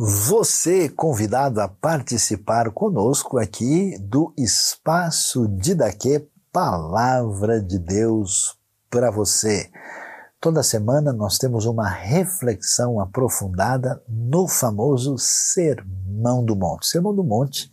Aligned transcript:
Você 0.00 0.88
convidado 0.88 1.60
a 1.60 1.66
participar 1.66 2.70
conosco 2.70 3.36
aqui 3.36 3.98
do 3.98 4.32
Espaço 4.38 5.48
Didaquê 5.48 6.24
Palavra 6.52 7.60
de 7.60 7.80
Deus 7.80 8.56
para 8.88 9.10
você. 9.10 9.68
Toda 10.40 10.62
semana 10.62 11.12
nós 11.12 11.36
temos 11.36 11.66
uma 11.66 11.88
reflexão 11.88 13.00
aprofundada 13.00 14.00
no 14.08 14.46
famoso 14.46 15.18
Sermão 15.18 16.44
do 16.44 16.54
Monte. 16.54 16.86
Sermão 16.86 17.12
do 17.12 17.24
Monte 17.24 17.68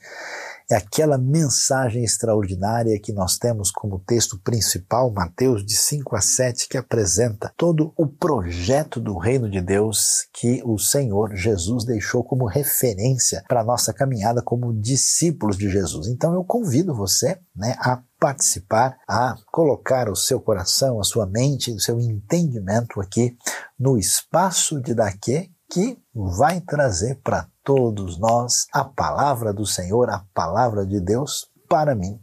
é 0.70 0.76
aquela 0.76 1.18
mensagem 1.18 2.04
extraordinária 2.04 3.00
que 3.00 3.14
nós 3.14 3.38
temos 3.38 3.72
como 3.72 4.00
texto 4.00 4.40
principal, 4.40 5.12
Mateus 5.12 5.66
de 5.66 5.76
5 5.76 6.16
a 6.16 6.22
7, 6.22 6.68
que 6.68 6.78
apresenta 6.78 7.54
todo 7.56 7.94
o 7.98 8.08
projeto 8.08 9.00
do 9.00 9.18
reino 9.18 9.50
de 9.50 9.62
Deus 9.62 10.28
que 10.34 10.62
o 10.66 10.78
Senhor 10.78 11.36
Jesus 11.36 11.86
deixou 11.86 12.23
como 12.23 12.46
referência 12.46 13.44
para 13.48 13.62
a 13.62 13.64
nossa 13.64 13.94
caminhada 13.94 14.42
como 14.42 14.73
discípulos 14.73 15.58
de 15.58 15.70
Jesus. 15.70 16.08
Então 16.08 16.34
eu 16.34 16.44
convido 16.44 16.95
você 16.95 17.38
né, 17.56 17.76
a 17.80 18.02
participar, 18.20 18.98
a 19.08 19.36
colocar 19.52 20.09
o 20.09 20.16
seu 20.16 20.40
coração, 20.40 21.00
a 21.00 21.04
sua 21.04 21.28
mente, 21.28 21.72
o 21.72 21.80
seu 21.80 22.00
entendimento 22.00 23.00
aqui 23.00 23.38
no 23.80 23.98
espaço 23.98 24.82
de 24.82 24.94
Daquê, 24.94 25.50
que 25.70 25.98
vai 26.14 26.62
trazer 26.62 27.20
para 27.23 27.48
todos 27.66 28.18
nós 28.20 28.68
a 28.72 28.86
palavra 28.86 29.52
do 29.52 29.66
Senhor, 29.66 30.10
a 30.10 30.23
palavra 30.34 30.86
de 30.86 31.02
Deus 31.02 31.50
para 31.68 31.96
mim 31.96 32.22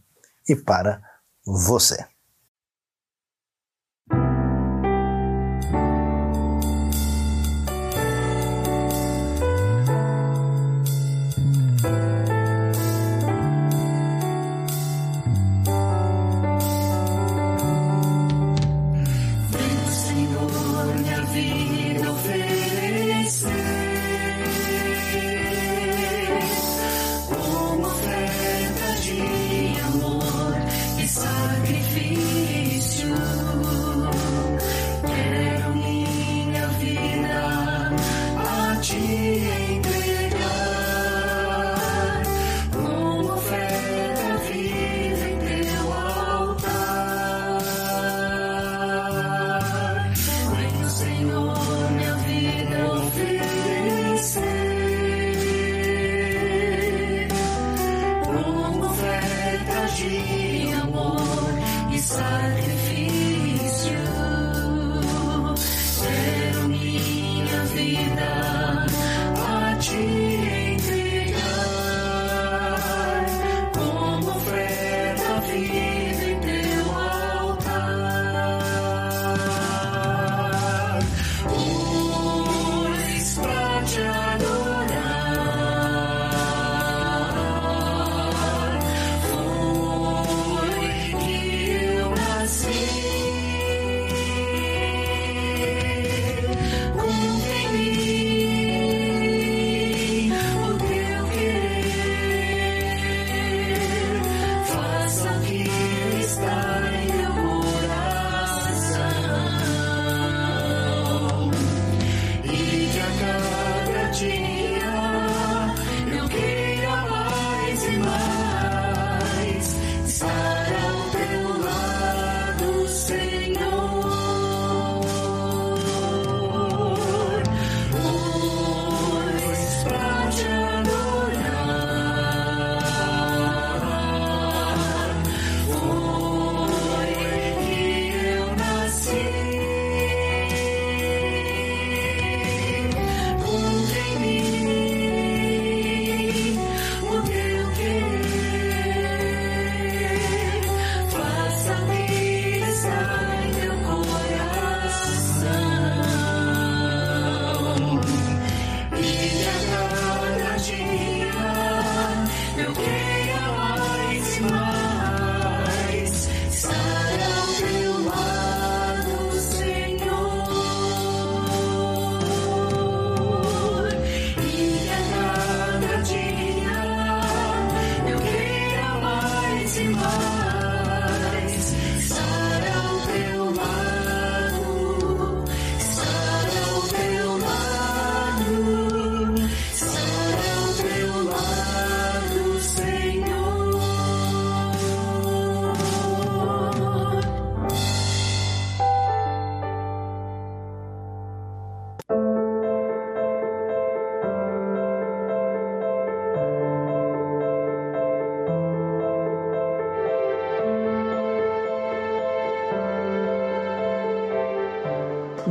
e 0.49 0.55
para 0.55 1.03
você. 1.45 2.12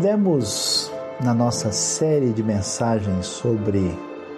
Tivemos 0.02 0.92
na 1.24 1.32
nossa 1.32 1.72
série 1.72 2.32
de 2.32 2.42
mensagens 2.42 3.28
sobre 3.28 3.96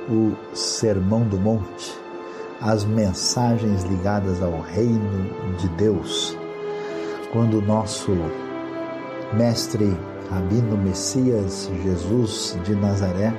o 0.10 0.36
Sermão 0.54 1.22
do 1.22 1.38
Monte, 1.38 1.98
as 2.60 2.84
mensagens 2.84 3.84
ligadas 3.84 4.44
ao 4.44 4.60
reino 4.60 5.56
de 5.58 5.70
Deus, 5.78 6.38
quando 7.32 7.60
o 7.60 7.62
nosso 7.62 8.12
mestre 9.38 9.98
Rabino 10.30 10.76
Messias 10.76 11.72
Jesus 11.82 12.60
de 12.66 12.76
Nazaré 12.76 13.34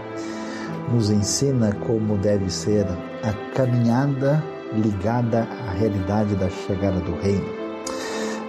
nos 0.90 1.10
ensina 1.10 1.74
como 1.86 2.16
deve 2.16 2.50
ser 2.50 2.86
a 3.22 3.54
caminhada 3.54 4.42
ligada 4.72 5.46
à 5.68 5.72
realidade 5.72 6.34
da 6.36 6.48
chegada 6.48 7.00
do 7.00 7.20
reino. 7.20 7.63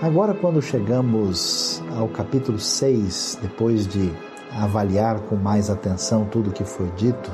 Agora, 0.05 0.35
quando 0.35 0.61
chegamos 0.61 1.81
ao 1.97 2.07
capítulo 2.07 2.59
6, 2.59 3.39
depois 3.41 3.87
de 3.87 4.13
avaliar 4.51 5.19
com 5.21 5.35
mais 5.35 5.67
atenção 5.67 6.25
tudo 6.25 6.51
o 6.51 6.53
que 6.53 6.63
foi 6.63 6.91
dito 6.91 7.31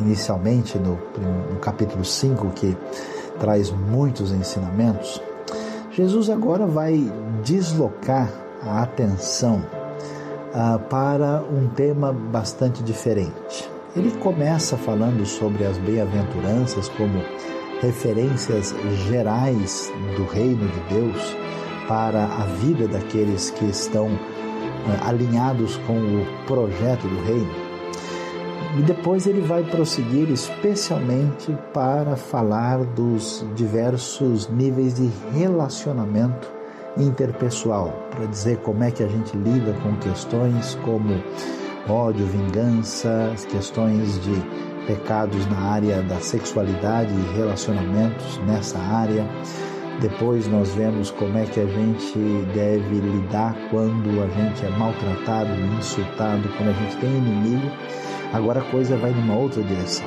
inicialmente 0.00 0.76
no, 0.76 0.98
no 1.52 1.60
capítulo 1.60 2.04
5, 2.04 2.50
que 2.50 2.76
traz 3.38 3.70
muitos 3.70 4.32
ensinamentos, 4.32 5.22
Jesus 5.92 6.28
agora 6.28 6.66
vai 6.66 7.00
deslocar 7.44 8.28
a 8.60 8.82
atenção 8.82 9.64
ah, 10.52 10.80
para 10.80 11.44
um 11.44 11.68
tema 11.68 12.12
bastante 12.12 12.82
diferente. 12.82 13.70
Ele 13.94 14.10
começa 14.18 14.76
falando 14.76 15.24
sobre 15.24 15.64
as 15.64 15.78
bem-aventuranças 15.78 16.88
como 16.88 17.22
referências 17.80 18.74
gerais 19.06 19.92
do 20.16 20.24
reino 20.24 20.66
de 20.66 20.80
Deus 20.92 21.39
para 21.90 22.24
a 22.24 22.44
vida 22.44 22.86
daqueles 22.86 23.50
que 23.50 23.64
estão 23.64 24.08
ah, 24.86 25.08
alinhados 25.08 25.76
com 25.88 25.98
o 25.98 26.24
projeto 26.46 27.08
do 27.08 27.20
reino. 27.24 27.50
E 28.78 28.82
depois 28.82 29.26
ele 29.26 29.40
vai 29.40 29.64
prosseguir 29.64 30.30
especialmente 30.30 31.52
para 31.74 32.14
falar 32.14 32.84
dos 32.84 33.44
diversos 33.56 34.48
níveis 34.48 34.94
de 34.94 35.10
relacionamento 35.36 36.48
interpessoal, 36.96 37.92
para 38.12 38.26
dizer 38.26 38.58
como 38.58 38.84
é 38.84 38.92
que 38.92 39.02
a 39.02 39.08
gente 39.08 39.36
lida 39.36 39.72
com 39.82 39.96
questões 39.96 40.76
como 40.84 41.20
ódio, 41.88 42.24
vingança, 42.26 43.32
questões 43.50 44.22
de 44.22 44.40
pecados 44.86 45.44
na 45.46 45.58
área 45.58 46.02
da 46.02 46.20
sexualidade 46.20 47.12
e 47.12 47.36
relacionamentos 47.36 48.38
nessa 48.46 48.78
área. 48.78 49.26
Depois 50.00 50.46
nós 50.48 50.74
vemos 50.74 51.10
como 51.10 51.36
é 51.36 51.44
que 51.44 51.60
a 51.60 51.66
gente 51.66 52.18
deve 52.54 53.00
lidar 53.00 53.54
quando 53.70 54.22
a 54.22 54.28
gente 54.28 54.64
é 54.64 54.70
maltratado, 54.70 55.50
insultado, 55.78 56.48
quando 56.56 56.70
a 56.70 56.72
gente 56.72 56.96
tem 56.96 57.10
inimigo 57.10 57.70
Agora 58.32 58.60
a 58.60 58.70
coisa 58.70 58.96
vai 58.96 59.10
numa 59.10 59.36
outra 59.36 59.62
direção. 59.62 60.06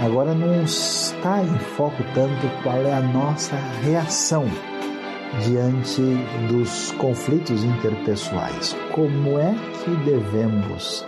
Agora 0.00 0.34
não 0.34 0.64
está 0.64 1.42
em 1.42 1.58
foco 1.58 2.02
tanto 2.12 2.62
qual 2.62 2.78
é 2.78 2.92
a 2.92 3.00
nossa 3.00 3.54
reação 3.82 4.46
diante 5.44 6.02
dos 6.48 6.90
conflitos 6.92 7.62
interpessoais. 7.62 8.74
Como 8.92 9.38
é 9.38 9.54
que 9.84 9.90
devemos 10.04 11.06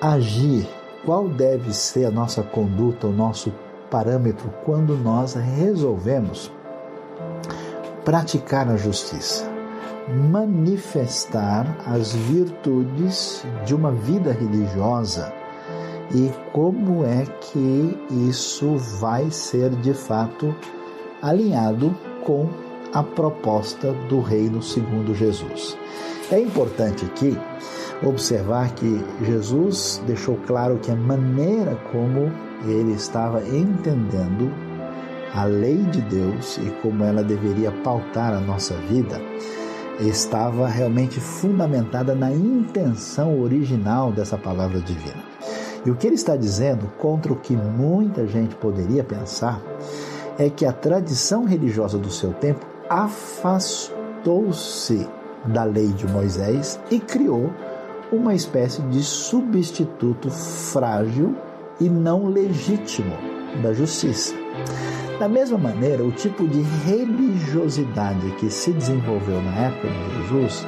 agir? 0.00 0.66
Qual 1.04 1.28
deve 1.28 1.72
ser 1.72 2.04
a 2.06 2.10
nossa 2.10 2.42
conduta, 2.42 3.08
o 3.08 3.12
nosso 3.12 3.52
parâmetro 3.94 4.50
quando 4.64 4.96
nós 4.96 5.34
resolvemos 5.34 6.50
praticar 8.04 8.68
a 8.68 8.76
justiça? 8.76 9.54
manifestar 10.30 11.78
as 11.86 12.12
virtudes 12.12 13.42
de 13.64 13.74
uma 13.74 13.90
vida 13.90 14.32
religiosa 14.32 15.32
e 16.14 16.30
como 16.52 17.06
é 17.06 17.24
que 17.40 17.98
isso 18.28 18.76
vai 18.76 19.30
ser 19.30 19.70
de 19.70 19.94
fato 19.94 20.54
alinhado 21.22 21.96
com 22.22 22.50
a 22.92 23.02
proposta 23.02 23.92
do 24.10 24.20
reino 24.20 24.62
segundo 24.62 25.14
Jesus. 25.14 25.74
É 26.30 26.38
importante 26.38 27.06
aqui 27.06 27.38
observar 28.02 28.74
que 28.74 29.04
Jesus 29.22 30.02
deixou 30.06 30.36
claro 30.46 30.78
que 30.78 30.90
a 30.90 30.96
maneira 30.96 31.76
como 31.92 32.32
ele 32.66 32.92
estava 32.92 33.42
entendendo 33.46 34.52
a 35.34 35.44
lei 35.44 35.78
de 35.78 36.00
Deus 36.02 36.58
e 36.58 36.70
como 36.82 37.04
ela 37.04 37.22
deveria 37.22 37.70
pautar 37.82 38.32
a 38.32 38.40
nossa 38.40 38.74
vida 38.88 39.20
estava 40.00 40.66
realmente 40.68 41.20
fundamentada 41.20 42.14
na 42.14 42.32
intenção 42.32 43.40
original 43.40 44.10
dessa 44.12 44.36
palavra 44.36 44.80
divina. 44.80 45.22
E 45.84 45.90
o 45.90 45.96
que 45.96 46.06
ele 46.06 46.16
está 46.16 46.36
dizendo, 46.36 46.90
contra 46.98 47.32
o 47.32 47.36
que 47.36 47.54
muita 47.54 48.26
gente 48.26 48.54
poderia 48.56 49.04
pensar, 49.04 49.60
é 50.38 50.48
que 50.50 50.64
a 50.66 50.72
tradição 50.72 51.44
religiosa 51.44 51.98
do 51.98 52.10
seu 52.10 52.32
tempo 52.32 52.66
afastou-se 52.88 53.94
da 55.44 55.64
lei 55.64 55.88
de 55.88 56.06
Moisés 56.08 56.80
e 56.90 56.98
criou 56.98 57.52
uma 58.12 58.34
espécie 58.34 58.82
de 58.82 59.02
substituto 59.02 60.30
frágil 60.30 61.36
e 61.80 61.88
não 61.88 62.26
legítimo 62.26 63.16
da 63.62 63.72
justiça. 63.72 64.34
Da 65.18 65.28
mesma 65.28 65.58
maneira, 65.58 66.04
o 66.04 66.10
tipo 66.10 66.46
de 66.46 66.60
religiosidade 66.84 68.30
que 68.32 68.50
se 68.50 68.72
desenvolveu 68.72 69.40
na 69.42 69.66
época 69.66 69.88
de 69.88 70.22
Jesus 70.22 70.66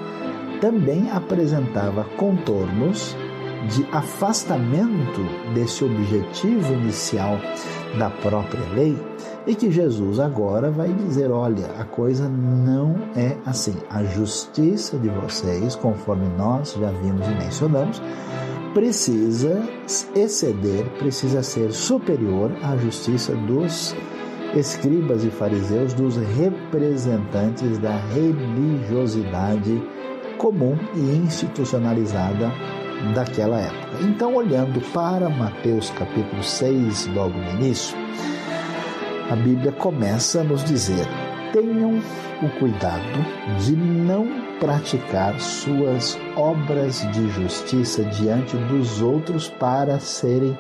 também 0.61 1.11
apresentava 1.11 2.05
contornos 2.17 3.17
de 3.69 3.85
afastamento 3.91 5.21
desse 5.55 5.85
objetivo 5.85 6.73
inicial 6.75 7.39
da 7.99 8.11
própria 8.11 8.65
lei 8.75 8.97
e 9.47 9.55
que 9.55 9.71
Jesus 9.71 10.19
agora 10.19 10.71
vai 10.71 10.93
dizer: 10.93 11.31
olha, 11.31 11.67
a 11.79 11.85
coisa 11.85 12.29
não 12.29 12.95
é 13.15 13.37
assim. 13.45 13.75
A 13.91 14.05
justiça 14.05 14.99
de 14.99 15.09
vocês, 15.09 15.75
conforme 15.77 16.29
nós 16.37 16.73
já 16.73 16.91
vimos 16.91 17.27
e 17.27 17.31
mencionamos, 17.31 18.03
precisa 18.75 19.63
exceder, 20.15 20.85
precisa 20.99 21.43
ser 21.43 21.73
superior 21.73 22.53
à 22.63 22.77
justiça 22.77 23.35
dos 23.35 23.95
escribas 24.55 25.25
e 25.25 25.31
fariseus, 25.31 25.93
dos 25.93 26.17
representantes 26.17 27.79
da 27.79 27.97
religiosidade 27.97 29.83
comum 30.39 30.79
e 30.95 31.17
institucionalizada 31.17 32.53
daquela 33.15 33.61
época. 33.61 33.99
Então, 34.03 34.35
olhando 34.35 34.81
para 34.93 35.29
Mateus 35.29 35.91
capítulo 35.91 36.43
6, 36.43 37.07
logo 37.09 37.37
no 37.39 37.51
início, 37.53 37.97
a 39.31 39.37
Bíblia 39.37 39.73
começa 39.73 40.41
a 40.41 40.45
nos 40.45 40.65
dizer: 40.65 41.07
tenham 41.53 42.01
o 42.43 42.49
cuidado 42.59 43.03
de 43.65 43.77
não 43.77 44.27
praticar 44.61 45.39
suas 45.41 46.19
obras 46.37 47.01
de 47.13 47.29
justiça 47.31 48.05
diante 48.05 48.57
dos 48.57 49.01
outros 49.03 49.49
para 49.49 49.99
serem 49.99 50.57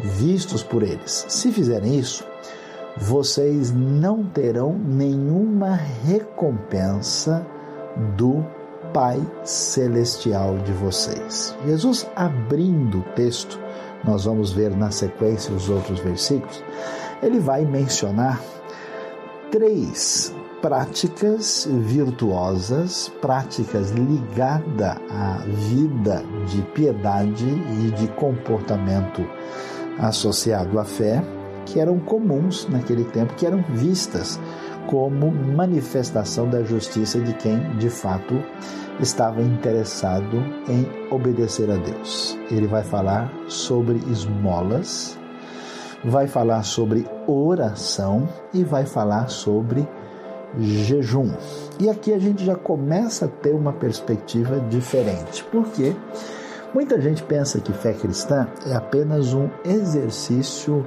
vistos 0.00 0.62
por 0.62 0.82
eles. 0.82 1.26
Se 1.28 1.50
fizerem 1.52 1.98
isso, 1.98 2.24
vocês 2.96 3.72
não 3.72 4.24
terão 4.24 4.72
nenhuma 4.72 5.78
recompensa 6.04 7.46
do 8.16 8.44
Pai 8.96 9.20
Celestial 9.44 10.56
de 10.64 10.72
vocês. 10.72 11.54
Jesus 11.66 12.06
abrindo 12.16 13.00
o 13.00 13.02
texto, 13.14 13.60
nós 14.02 14.24
vamos 14.24 14.52
ver 14.52 14.74
na 14.74 14.90
sequência 14.90 15.54
os 15.54 15.68
outros 15.68 15.98
versículos, 15.98 16.64
ele 17.22 17.38
vai 17.38 17.66
mencionar 17.66 18.40
três 19.50 20.34
práticas 20.62 21.68
virtuosas, 21.70 23.12
práticas 23.20 23.90
ligadas 23.90 24.96
à 25.10 25.44
vida 25.46 26.24
de 26.46 26.62
piedade 26.72 27.44
e 27.44 27.90
de 27.90 28.08
comportamento 28.14 29.28
associado 29.98 30.78
à 30.78 30.86
fé, 30.86 31.22
que 31.66 31.78
eram 31.78 31.98
comuns 31.98 32.66
naquele 32.70 33.04
tempo, 33.04 33.34
que 33.34 33.44
eram 33.44 33.62
vistas 33.74 34.40
como 34.86 35.30
manifestação 35.30 36.48
da 36.48 36.62
justiça 36.62 37.20
de 37.20 37.32
quem 37.34 37.58
de 37.76 37.90
fato 37.90 38.42
estava 39.00 39.42
interessado 39.42 40.38
em 40.68 40.88
obedecer 41.10 41.70
a 41.70 41.76
Deus. 41.76 42.38
Ele 42.50 42.66
vai 42.66 42.82
falar 42.82 43.32
sobre 43.48 43.96
esmolas, 44.10 45.18
vai 46.04 46.26
falar 46.26 46.62
sobre 46.62 47.06
oração 47.26 48.28
e 48.54 48.64
vai 48.64 48.86
falar 48.86 49.28
sobre 49.28 49.86
jejum. 50.58 51.30
E 51.78 51.90
aqui 51.90 52.12
a 52.12 52.18
gente 52.18 52.44
já 52.44 52.54
começa 52.54 53.26
a 53.26 53.28
ter 53.28 53.54
uma 53.54 53.72
perspectiva 53.72 54.60
diferente, 54.60 55.44
porque 55.50 55.94
muita 56.72 57.00
gente 57.00 57.22
pensa 57.22 57.60
que 57.60 57.72
fé 57.72 57.92
cristã 57.92 58.48
é 58.66 58.74
apenas 58.74 59.34
um 59.34 59.48
exercício 59.64 60.86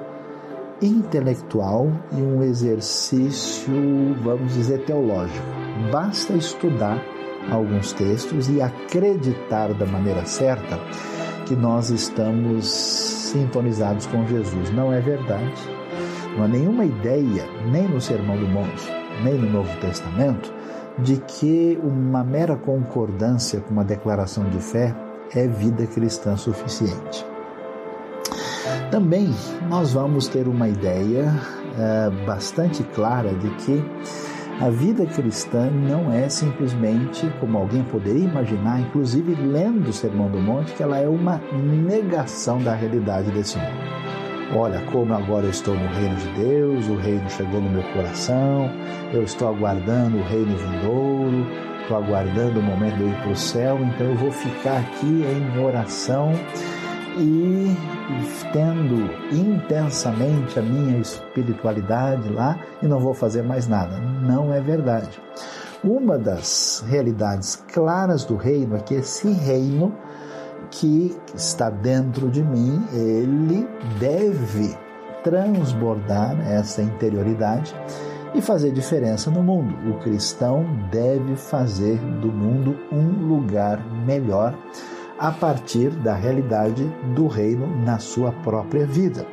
intelectual 0.81 1.91
e 2.11 2.21
um 2.21 2.43
exercício, 2.43 3.73
vamos 4.21 4.53
dizer, 4.53 4.85
teológico. 4.85 5.45
Basta 5.91 6.33
estudar 6.33 7.01
alguns 7.51 7.93
textos 7.93 8.49
e 8.49 8.61
acreditar 8.61 9.73
da 9.73 9.85
maneira 9.85 10.25
certa 10.25 10.79
que 11.45 11.55
nós 11.55 11.89
estamos 11.89 12.65
sintonizados 12.67 14.05
com 14.07 14.25
Jesus. 14.27 14.71
Não 14.71 14.93
é 14.93 14.99
verdade. 14.99 15.61
Não 16.37 16.43
há 16.43 16.47
nenhuma 16.47 16.85
ideia, 16.85 17.45
nem 17.71 17.87
no 17.87 17.99
Sermão 17.99 18.37
do 18.37 18.47
Monte, 18.47 18.87
nem 19.23 19.33
no 19.33 19.49
Novo 19.49 19.79
Testamento, 19.79 20.53
de 20.99 21.17
que 21.17 21.79
uma 21.83 22.23
mera 22.23 22.55
concordância 22.55 23.59
com 23.61 23.71
uma 23.71 23.83
declaração 23.83 24.49
de 24.49 24.59
fé 24.59 24.95
é 25.33 25.47
vida 25.47 25.85
cristã 25.87 26.35
suficiente. 26.35 27.25
Também 28.91 29.33
nós 29.69 29.93
vamos 29.93 30.27
ter 30.27 30.47
uma 30.47 30.67
ideia 30.67 31.33
é, 31.77 32.09
bastante 32.25 32.83
clara 32.83 33.33
de 33.33 33.49
que 33.51 33.83
A 34.61 34.69
vida 34.69 35.05
cristã 35.05 35.69
não 35.71 36.11
é 36.11 36.27
simplesmente, 36.27 37.31
como 37.39 37.57
alguém 37.57 37.81
poderia 37.81 38.25
imaginar, 38.25 38.81
inclusive 38.81 39.33
lendo 39.33 39.87
o 39.89 39.93
Sermão 39.93 40.29
do 40.29 40.37
Monte, 40.37 40.73
que 40.73 40.83
ela 40.83 40.97
é 40.97 41.07
uma 41.07 41.41
negação 41.53 42.61
da 42.61 42.75
realidade 42.75 43.31
desse 43.31 43.57
mundo. 43.57 43.89
Olha, 44.53 44.81
como 44.91 45.13
agora 45.13 45.45
eu 45.45 45.49
estou 45.49 45.73
no 45.73 45.87
reino 45.87 46.15
de 46.17 46.27
Deus, 46.43 46.89
o 46.89 46.95
reino 46.97 47.29
chegou 47.29 47.61
no 47.61 47.69
meu 47.69 47.83
coração, 47.93 48.69
eu 49.13 49.23
estou 49.23 49.47
aguardando 49.47 50.17
o 50.17 50.23
reino 50.23 50.57
vindouro, 50.57 51.47
estou 51.81 51.95
aguardando 51.95 52.59
o 52.59 52.63
momento 52.63 52.97
de 52.97 53.03
eu 53.03 53.09
ir 53.11 53.15
para 53.21 53.31
o 53.31 53.35
céu, 53.37 53.79
então 53.81 54.07
eu 54.07 54.15
vou 54.15 54.31
ficar 54.31 54.79
aqui 54.79 55.23
em 55.23 55.63
oração 55.63 56.33
e 57.17 57.75
tendo 58.51 59.09
intensamente 59.33 60.59
a 60.59 60.61
minha 60.61 60.99
espiritualidade 60.99 62.29
lá 62.29 62.59
e 62.81 62.87
não 62.87 62.99
vou 62.99 63.13
fazer 63.13 63.43
mais 63.43 63.67
nada. 63.67 63.97
Não 63.97 64.53
é 64.53 64.59
verdade. 64.59 65.21
Uma 65.83 66.17
das 66.17 66.83
realidades 66.87 67.55
claras 67.71 68.25
do 68.25 68.35
reino 68.35 68.75
é 68.75 68.79
que 68.79 68.95
esse 68.95 69.31
reino 69.31 69.95
que 70.71 71.15
está 71.33 71.69
dentro 71.69 72.29
de 72.29 72.43
mim, 72.43 72.83
ele 72.91 73.67
deve 73.99 74.75
transbordar 75.23 76.39
essa 76.49 76.81
interioridade 76.81 77.73
e 78.33 78.41
fazer 78.41 78.71
diferença 78.71 79.31
no 79.31 79.41
mundo. 79.41 79.75
O 79.89 79.99
cristão 79.99 80.65
deve 80.91 81.35
fazer 81.35 81.97
do 82.21 82.31
mundo 82.31 82.77
um 82.91 83.27
lugar 83.27 83.83
melhor 84.05 84.53
a 85.19 85.31
partir 85.31 85.89
da 85.89 86.15
realidade 86.15 86.83
do 87.13 87.27
reino 87.27 87.67
na 87.83 87.99
sua 87.99 88.31
própria 88.31 88.85
vida. 88.85 89.27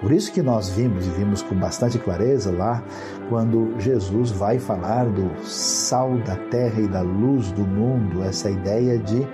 Por 0.00 0.12
isso 0.12 0.30
que 0.32 0.42
nós 0.42 0.68
vimos 0.68 1.06
e 1.06 1.10
vimos 1.10 1.42
com 1.42 1.54
bastante 1.54 1.98
clareza 1.98 2.50
lá 2.52 2.84
quando 3.28 3.74
Jesus 3.78 4.30
vai 4.30 4.58
falar 4.58 5.06
do 5.06 5.30
sal 5.42 6.18
da 6.18 6.36
terra 6.36 6.80
e 6.80 6.86
da 6.86 7.00
luz 7.00 7.50
do 7.52 7.62
mundo, 7.62 8.22
essa 8.22 8.50
ideia 8.50 8.98
de 8.98 9.26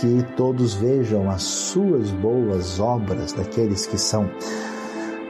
que 0.00 0.24
todos 0.36 0.74
vejam 0.74 1.30
as 1.30 1.42
suas 1.42 2.10
boas 2.10 2.80
obras 2.80 3.32
daqueles 3.32 3.86
que 3.86 3.98
são 3.98 4.28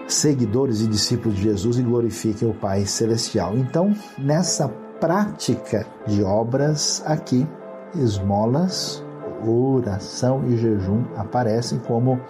seguidores 0.09 0.81
e 0.81 0.87
discípulos 0.87 1.37
de 1.37 1.45
Jesus 1.45 1.79
e 1.79 1.83
glorifiquem 1.83 2.49
o 2.49 2.55
Pai 2.55 2.87
celestial. 2.87 3.57
Então, 3.57 3.95
nessa 4.19 4.69
prática 5.01 5.87
de 6.07 6.23
obras 6.23 7.03
aqui, 7.07 7.47
esmolas, 7.95 9.05
oração 9.45 10.45
e 10.47 10.57
jejum 10.57 11.05
aparecem 11.17 11.79
como 11.81 12.21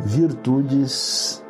virtudes 0.00 1.42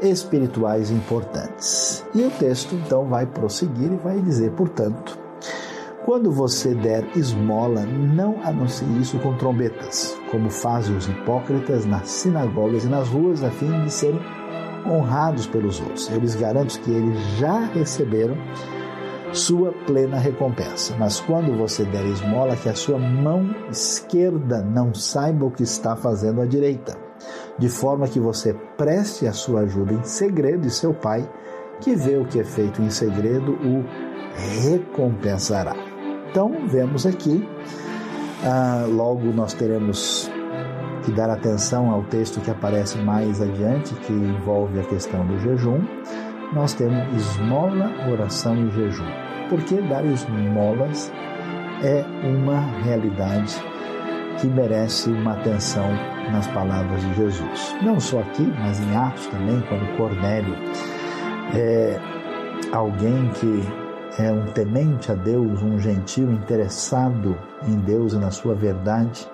espirituais 0.00 0.90
importantes. 0.90 2.04
E 2.14 2.22
o 2.22 2.30
texto 2.30 2.74
então 2.74 3.06
vai 3.06 3.26
prosseguir 3.26 3.92
e 3.92 3.96
vai 3.96 4.20
dizer, 4.20 4.50
portanto, 4.52 5.18
quando 6.04 6.32
você 6.32 6.74
der 6.74 7.06
esmola, 7.16 7.82
não 7.82 8.42
anuncie 8.42 8.86
isso 9.00 9.18
com 9.20 9.36
trombetas, 9.36 10.18
como 10.32 10.50
fazem 10.50 10.96
os 10.96 11.06
hipócritas 11.06 11.86
nas 11.86 12.08
sinagogas 12.08 12.84
e 12.84 12.88
nas 12.88 13.08
ruas, 13.08 13.44
a 13.44 13.50
fim 13.50 13.84
de 13.84 13.90
serem 13.90 14.20
honrados 14.84 15.46
pelos 15.46 15.80
outros. 15.80 16.10
Eu 16.10 16.18
lhes 16.18 16.34
garanto 16.34 16.80
que 16.80 16.90
eles 16.90 17.20
já 17.38 17.66
receberam 17.66 18.36
sua 19.32 19.72
plena 19.86 20.18
recompensa. 20.18 20.94
Mas 20.98 21.20
quando 21.20 21.56
você 21.56 21.84
der 21.84 22.04
esmola, 22.06 22.56
que 22.56 22.68
a 22.68 22.74
sua 22.74 22.98
mão 22.98 23.54
esquerda 23.70 24.62
não 24.62 24.94
saiba 24.94 25.46
o 25.46 25.50
que 25.50 25.62
está 25.62 25.96
fazendo 25.96 26.40
a 26.40 26.46
direita, 26.46 26.96
de 27.58 27.68
forma 27.68 28.08
que 28.08 28.20
você 28.20 28.54
preste 28.76 29.26
a 29.26 29.32
sua 29.32 29.60
ajuda 29.60 29.94
em 29.94 30.02
segredo 30.02 30.66
e 30.66 30.70
seu 30.70 30.92
pai, 30.92 31.28
que 31.80 31.96
vê 31.96 32.16
o 32.16 32.26
que 32.26 32.40
é 32.40 32.44
feito 32.44 32.80
em 32.80 32.90
segredo, 32.90 33.52
o 33.52 33.84
recompensará. 34.62 35.74
Então, 36.30 36.66
vemos 36.68 37.06
aqui, 37.06 37.46
ah, 38.44 38.86
logo 38.88 39.32
nós 39.32 39.52
teremos 39.52 40.30
que 41.04 41.12
dar 41.12 41.28
atenção 41.28 41.90
ao 41.90 42.04
texto 42.04 42.40
que 42.40 42.50
aparece 42.50 42.96
mais 42.98 43.40
adiante, 43.40 43.94
que 43.94 44.12
envolve 44.12 44.78
a 44.78 44.84
questão 44.84 45.26
do 45.26 45.38
jejum 45.38 45.80
nós 46.52 46.74
temos 46.74 47.02
esmola, 47.14 47.90
oração 48.10 48.56
e 48.56 48.70
jejum. 48.70 49.04
Porque 49.48 49.80
dar 49.82 50.04
esmolas 50.04 51.10
é 51.82 52.04
uma 52.24 52.60
realidade 52.82 53.56
que 54.40 54.46
merece 54.46 55.10
uma 55.10 55.32
atenção 55.32 55.88
nas 56.30 56.46
palavras 56.48 57.00
de 57.02 57.14
Jesus. 57.14 57.76
Não 57.82 57.98
só 57.98 58.20
aqui, 58.20 58.42
mas 58.58 58.80
em 58.80 58.96
Atos 58.96 59.26
também, 59.26 59.60
quando 59.68 59.96
Cornélio 59.96 60.54
é 61.54 61.98
alguém 62.72 63.28
que 63.30 63.62
é 64.18 64.30
um 64.30 64.46
temente 64.52 65.10
a 65.10 65.14
Deus, 65.14 65.62
um 65.62 65.78
gentil 65.78 66.30
interessado 66.32 67.36
em 67.66 67.76
Deus 67.76 68.12
e 68.12 68.18
na 68.18 68.30
sua 68.30 68.54
verdade, 68.54 69.28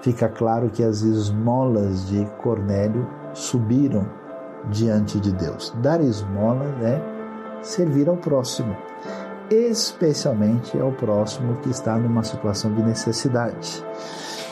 fica 0.00 0.28
claro 0.28 0.70
que 0.70 0.82
as 0.82 1.02
esmolas 1.02 2.08
de 2.08 2.24
Cornélio 2.42 3.06
subiram 3.32 4.21
diante 4.70 5.18
de 5.20 5.32
Deus. 5.32 5.72
Dar 5.82 6.00
esmola 6.00 6.64
é 6.82 7.00
servir 7.62 8.08
ao 8.08 8.16
próximo, 8.16 8.76
especialmente 9.50 10.78
ao 10.78 10.92
próximo 10.92 11.56
que 11.56 11.70
está 11.70 11.96
numa 11.96 12.22
situação 12.22 12.72
de 12.74 12.82
necessidade. 12.82 13.84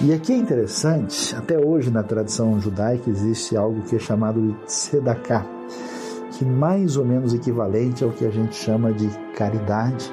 E 0.01 0.15
aqui 0.15 0.33
é 0.33 0.37
interessante, 0.37 1.37
até 1.37 1.59
hoje 1.59 1.91
na 1.91 2.03
tradição 2.03 2.59
judaica 2.59 3.11
existe 3.11 3.57
algo 3.57 3.83
que 3.83 3.97
é 3.97 3.99
chamado 3.99 4.41
de 4.41 4.55
tzedakah, 4.65 5.45
que 6.33 6.45
mais 6.45 6.97
ou 6.97 7.05
menos 7.05 7.35
equivalente 7.35 8.03
ao 8.03 8.11
que 8.11 8.25
a 8.25 8.31
gente 8.31 8.55
chama 8.55 8.93
de 8.93 9.09
caridade, 9.35 10.11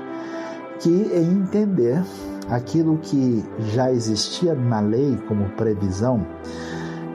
que 0.80 1.10
é 1.14 1.20
entender 1.20 2.04
aquilo 2.50 2.98
que 2.98 3.44
já 3.74 3.92
existia 3.92 4.54
na 4.54 4.80
lei 4.82 5.18
como 5.28 5.50
previsão 5.52 6.26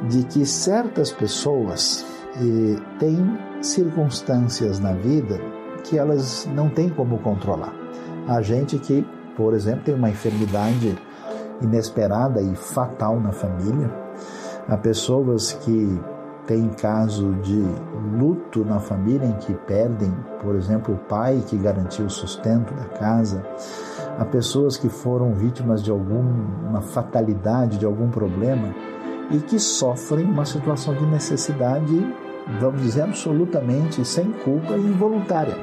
de 0.08 0.24
que 0.24 0.44
certas 0.46 1.12
pessoas 1.12 2.04
e 2.40 2.76
tem 2.98 3.38
circunstâncias 3.60 4.78
na 4.78 4.92
vida 4.92 5.38
que 5.84 5.98
elas 5.98 6.48
não 6.54 6.68
têm 6.68 6.88
como 6.88 7.18
controlar. 7.18 7.74
A 8.26 8.40
gente 8.40 8.78
que, 8.78 9.06
por 9.36 9.54
exemplo, 9.54 9.84
tem 9.84 9.94
uma 9.94 10.10
enfermidade 10.10 10.96
inesperada 11.60 12.40
e 12.40 12.54
fatal 12.54 13.20
na 13.20 13.32
família, 13.32 13.90
há 14.68 14.76
pessoas 14.76 15.52
que 15.52 16.00
têm 16.46 16.68
caso 16.70 17.34
de 17.36 17.64
luto 18.18 18.64
na 18.64 18.80
família 18.80 19.26
em 19.26 19.34
que 19.34 19.54
perdem, 19.54 20.12
por 20.42 20.56
exemplo, 20.56 20.94
o 20.94 20.98
pai 20.98 21.42
que 21.46 21.56
garantiu 21.56 22.06
o 22.06 22.10
sustento 22.10 22.74
da 22.74 22.84
casa, 22.84 23.44
há 24.18 24.24
pessoas 24.24 24.76
que 24.76 24.88
foram 24.88 25.34
vítimas 25.34 25.82
de 25.82 25.90
alguma 25.90 26.80
fatalidade, 26.80 27.78
de 27.78 27.86
algum 27.86 28.08
problema 28.10 28.74
e 29.32 29.38
que 29.40 29.58
sofrem 29.58 30.24
uma 30.24 30.44
situação 30.44 30.94
de 30.94 31.06
necessidade, 31.06 32.14
vamos 32.60 32.82
dizer, 32.82 33.02
absolutamente 33.02 34.04
sem 34.04 34.30
culpa 34.32 34.74
e 34.76 34.80
involuntária. 34.80 35.56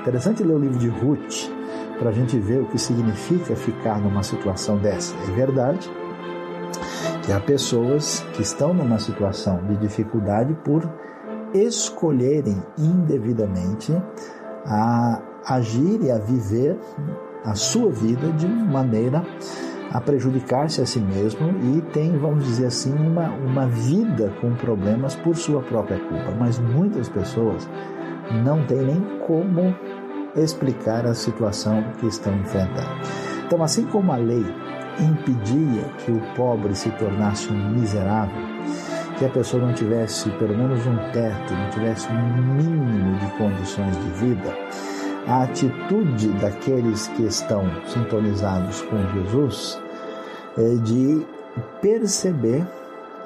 Interessante 0.00 0.42
ler 0.42 0.54
o 0.54 0.58
livro 0.58 0.78
de 0.78 0.88
Ruth 0.88 1.50
para 1.98 2.10
a 2.10 2.12
gente 2.12 2.38
ver 2.38 2.62
o 2.62 2.66
que 2.66 2.78
significa 2.78 3.54
ficar 3.54 4.00
numa 4.00 4.22
situação 4.22 4.76
dessa. 4.78 5.14
É 5.28 5.30
verdade 5.32 5.88
que 7.24 7.32
há 7.32 7.38
pessoas 7.38 8.24
que 8.32 8.42
estão 8.42 8.74
numa 8.74 8.98
situação 8.98 9.64
de 9.66 9.76
dificuldade 9.76 10.54
por 10.64 10.88
escolherem 11.54 12.60
indevidamente 12.76 13.92
a 14.64 15.22
agir 15.46 16.02
e 16.02 16.10
a 16.10 16.18
viver 16.18 16.78
a 17.44 17.54
sua 17.54 17.90
vida 17.90 18.32
de 18.32 18.46
maneira 18.46 19.22
a 19.90 20.00
prejudicar-se 20.00 20.80
a 20.80 20.86
si 20.86 21.00
mesmo 21.00 21.50
e 21.76 21.80
tem, 21.92 22.16
vamos 22.16 22.44
dizer 22.44 22.66
assim, 22.66 22.94
uma, 22.94 23.28
uma 23.30 23.66
vida 23.66 24.32
com 24.40 24.54
problemas 24.54 25.14
por 25.16 25.36
sua 25.36 25.62
própria 25.62 25.98
culpa. 25.98 26.34
Mas 26.38 26.58
muitas 26.58 27.08
pessoas 27.08 27.68
não 28.44 28.64
têm 28.66 28.82
nem 28.82 29.18
como 29.26 29.74
explicar 30.36 31.06
a 31.06 31.14
situação 31.14 31.82
que 31.98 32.06
estão 32.06 32.34
enfrentando. 32.36 32.88
Então, 33.46 33.62
assim 33.62 33.84
como 33.86 34.12
a 34.12 34.16
lei 34.16 34.44
impedia 34.98 35.84
que 35.98 36.10
o 36.10 36.20
pobre 36.34 36.74
se 36.74 36.90
tornasse 36.92 37.52
um 37.52 37.70
miserável, 37.70 38.42
que 39.18 39.24
a 39.24 39.28
pessoa 39.28 39.64
não 39.64 39.74
tivesse 39.74 40.30
pelo 40.30 40.56
menos 40.56 40.86
um 40.86 40.96
teto, 41.12 41.52
não 41.52 41.70
tivesse 41.70 42.08
um 42.10 42.54
mínimo 42.54 43.18
de 43.18 43.26
condições 43.36 43.96
de 43.96 44.10
vida, 44.10 44.51
a 45.32 45.44
atitude 45.44 46.28
daqueles 46.34 47.08
que 47.08 47.22
estão 47.22 47.64
sintonizados 47.86 48.82
com 48.82 48.98
Jesus 49.14 49.80
é 50.58 50.74
de 50.74 51.26
perceber 51.80 52.68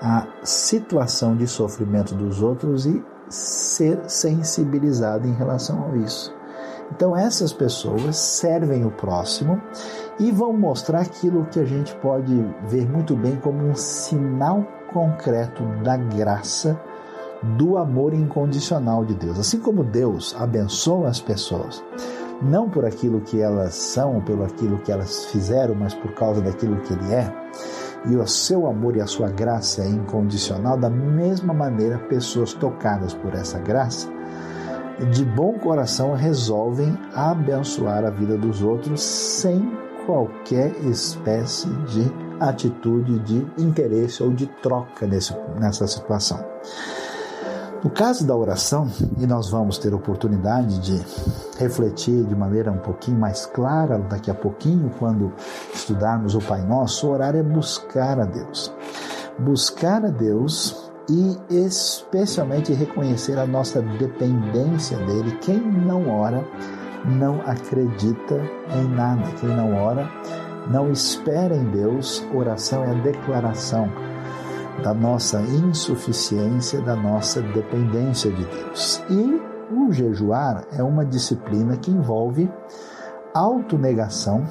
a 0.01 0.25
situação 0.45 1.35
de 1.35 1.49
sofrimento 1.49 2.15
dos 2.15 2.41
outros 2.41 2.87
e 2.87 3.05
ser 3.29 3.99
sensibilizado 4.09 5.27
em 5.27 5.33
relação 5.33 5.91
a 5.91 5.97
isso. 5.97 6.33
Então, 6.95 7.17
essas 7.17 7.53
pessoas 7.53 8.17
servem 8.17 8.85
o 8.85 8.91
próximo 8.93 9.61
e 10.21 10.31
vão 10.31 10.53
mostrar 10.53 11.01
aquilo 11.01 11.47
que 11.47 11.59
a 11.59 11.65
gente 11.65 11.93
pode 11.97 12.33
ver 12.69 12.89
muito 12.89 13.17
bem 13.17 13.35
como 13.35 13.67
um 13.67 13.75
sinal 13.75 14.65
concreto 14.93 15.65
da 15.83 15.97
graça 15.97 16.81
do 17.43 17.77
amor 17.77 18.15
incondicional 18.15 19.05
de 19.05 19.15
Deus. 19.15 19.39
Assim 19.39 19.59
como 19.59 19.85
Deus 19.85 20.35
abençoa 20.39 21.09
as 21.09 21.21
pessoas 21.21 21.83
não 22.43 22.69
por 22.69 22.85
aquilo 22.85 23.21
que 23.21 23.41
elas 23.41 23.75
são, 23.75 24.21
pelo 24.21 24.45
aquilo 24.45 24.79
que 24.79 24.93
elas 24.93 25.27
fizeram, 25.27 25.75
mas 25.75 25.95
por 25.95 26.13
causa 26.13 26.41
daquilo 26.41 26.77
que 26.81 26.93
Ele 26.93 27.15
é. 27.15 27.33
E 28.09 28.17
o 28.17 28.27
seu 28.27 28.67
amor 28.67 28.97
e 28.97 29.01
a 29.01 29.07
sua 29.07 29.29
graça 29.29 29.83
é 29.83 29.89
incondicional, 29.89 30.77
da 30.77 30.91
mesma 30.91 31.53
maneira, 31.53 31.99
pessoas 31.99 32.53
tocadas 32.53 33.15
por 33.15 33.35
essa 33.35 33.59
graça, 33.59 34.09
de 35.13 35.25
bom 35.25 35.55
coração, 35.55 36.15
resolvem 36.15 36.97
abençoar 37.15 38.05
a 38.05 38.11
vida 38.11 38.37
dos 38.37 38.63
outros 38.63 39.03
sem 39.03 39.71
qualquer 40.07 40.73
espécie 40.85 41.69
de 41.69 42.11
atitude 42.39 43.19
de 43.21 43.47
interesse 43.59 44.23
ou 44.23 44.31
de 44.31 44.47
troca 44.47 45.07
nesse, 45.07 45.35
nessa 45.59 45.87
situação. 45.87 46.43
No 47.87 47.91
caso 47.91 48.27
da 48.27 48.35
oração, 48.35 48.89
e 49.17 49.29
nós 49.29 49.49
vamos 49.49 49.79
ter 49.79 49.95
oportunidade 49.95 50.81
de 50.81 51.01
refletir 51.57 52.25
de 52.25 52.35
maneira 52.35 52.73
um 52.73 52.79
pouquinho 52.79 53.17
mais 53.17 53.47
clara 53.47 53.97
daqui 53.97 54.29
a 54.29 54.35
pouquinho, 54.35 54.91
quando 54.99 55.33
estudarmos 55.73 56.35
o 56.35 56.41
Pai 56.41 56.63
Nosso, 56.63 57.09
orar 57.09 57.37
é 57.37 57.45
buscar 57.45 58.19
a 58.19 58.25
Deus. 58.25 58.75
Buscar 59.39 60.05
a 60.05 60.09
Deus 60.09 60.91
e 61.09 61.39
especialmente 61.49 62.73
reconhecer 62.73 63.39
a 63.39 63.47
nossa 63.47 63.81
dependência 63.81 64.99
dele. 65.07 65.39
Quem 65.41 65.61
não 65.61 66.11
ora 66.11 66.45
não 67.05 67.41
acredita 67.43 68.35
em 68.75 68.89
nada. 68.97 69.31
Quem 69.39 69.51
não 69.51 69.77
ora 69.77 70.11
não 70.69 70.91
espera 70.91 71.55
em 71.55 71.71
Deus. 71.71 72.21
Oração 72.35 72.83
é 72.83 72.91
a 72.91 72.95
declaração 72.95 73.89
da 74.83 74.93
nossa 74.93 75.41
insuficiência, 75.41 76.81
da 76.81 76.95
nossa 76.95 77.41
dependência 77.41 78.31
de 78.31 78.45
Deus. 78.45 79.03
E 79.11 79.43
o 79.73 79.93
jejuar 79.93 80.65
é 80.73 80.83
uma 80.83 81.05
disciplina 81.05 81.77
que 81.77 81.91
envolve 81.91 82.51
autonegação, 83.35 84.45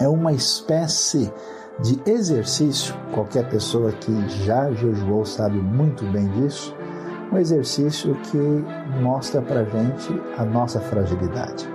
é 0.00 0.08
uma 0.08 0.32
espécie 0.32 1.32
de 1.80 2.00
exercício, 2.06 2.94
qualquer 3.12 3.48
pessoa 3.48 3.92
que 3.92 4.28
já 4.44 4.70
jejuou 4.72 5.24
sabe 5.26 5.58
muito 5.58 6.04
bem 6.06 6.28
disso, 6.30 6.74
um 7.30 7.36
exercício 7.36 8.14
que 8.30 8.64
mostra 9.00 9.42
para 9.42 9.64
gente 9.64 10.22
a 10.38 10.44
nossa 10.44 10.80
fragilidade. 10.80 11.68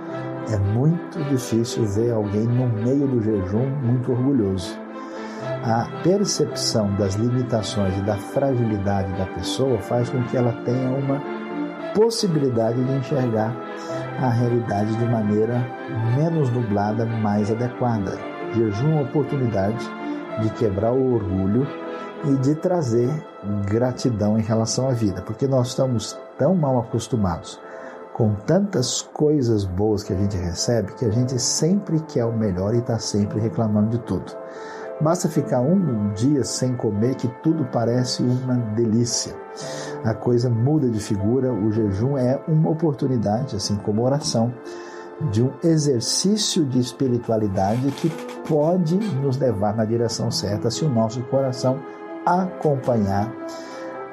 É 0.50 0.58
muito 0.58 1.22
difícil 1.28 1.86
ver 1.86 2.10
alguém 2.10 2.44
no 2.44 2.66
meio 2.68 3.06
do 3.06 3.22
jejum 3.22 3.68
muito 3.82 4.10
orgulhoso 4.10 4.81
a 5.62 5.86
percepção 6.02 6.92
das 6.96 7.14
limitações 7.14 7.96
e 7.96 8.02
da 8.02 8.16
fragilidade 8.16 9.12
da 9.16 9.26
pessoa 9.26 9.78
faz 9.78 10.10
com 10.10 10.22
que 10.24 10.36
ela 10.36 10.52
tenha 10.64 10.90
uma 10.90 11.22
possibilidade 11.94 12.82
de 12.82 12.92
enxergar 12.92 13.54
a 14.20 14.28
realidade 14.28 14.94
de 14.96 15.04
maneira 15.04 15.64
menos 16.16 16.50
nublada, 16.50 17.06
mais 17.06 17.50
adequada. 17.50 18.18
Jejum 18.54 18.98
é 18.98 19.02
oportunidade 19.02 19.88
de 20.40 20.50
quebrar 20.50 20.92
o 20.92 21.14
orgulho 21.14 21.66
e 22.24 22.36
de 22.38 22.54
trazer 22.54 23.10
gratidão 23.68 24.38
em 24.38 24.42
relação 24.42 24.88
à 24.88 24.92
vida, 24.92 25.22
porque 25.22 25.46
nós 25.46 25.68
estamos 25.68 26.18
tão 26.38 26.54
mal 26.54 26.78
acostumados 26.80 27.60
com 28.12 28.34
tantas 28.34 29.00
coisas 29.00 29.64
boas 29.64 30.02
que 30.02 30.12
a 30.12 30.16
gente 30.16 30.36
recebe 30.36 30.92
que 30.94 31.04
a 31.04 31.10
gente 31.10 31.38
sempre 31.40 31.98
quer 32.00 32.24
o 32.24 32.32
melhor 32.32 32.74
e 32.74 32.78
está 32.78 32.98
sempre 32.98 33.40
reclamando 33.40 33.90
de 33.90 33.98
tudo. 34.00 34.32
Basta 35.00 35.28
ficar 35.28 35.60
um 35.60 36.12
dia 36.12 36.44
sem 36.44 36.76
comer 36.76 37.16
que 37.16 37.28
tudo 37.42 37.64
parece 37.72 38.22
uma 38.22 38.54
delícia. 38.54 39.34
A 40.04 40.14
coisa 40.14 40.48
muda 40.48 40.88
de 40.88 41.00
figura, 41.00 41.52
o 41.52 41.70
jejum 41.72 42.16
é 42.16 42.40
uma 42.46 42.70
oportunidade, 42.70 43.56
assim 43.56 43.76
como 43.76 44.02
oração, 44.02 44.52
de 45.30 45.42
um 45.42 45.52
exercício 45.62 46.64
de 46.64 46.78
espiritualidade 46.80 47.90
que 47.92 48.10
pode 48.48 48.96
nos 48.96 49.38
levar 49.38 49.76
na 49.76 49.84
direção 49.84 50.30
certa 50.30 50.70
se 50.70 50.84
o 50.84 50.88
nosso 50.88 51.22
coração 51.24 51.80
acompanhar 52.26 53.32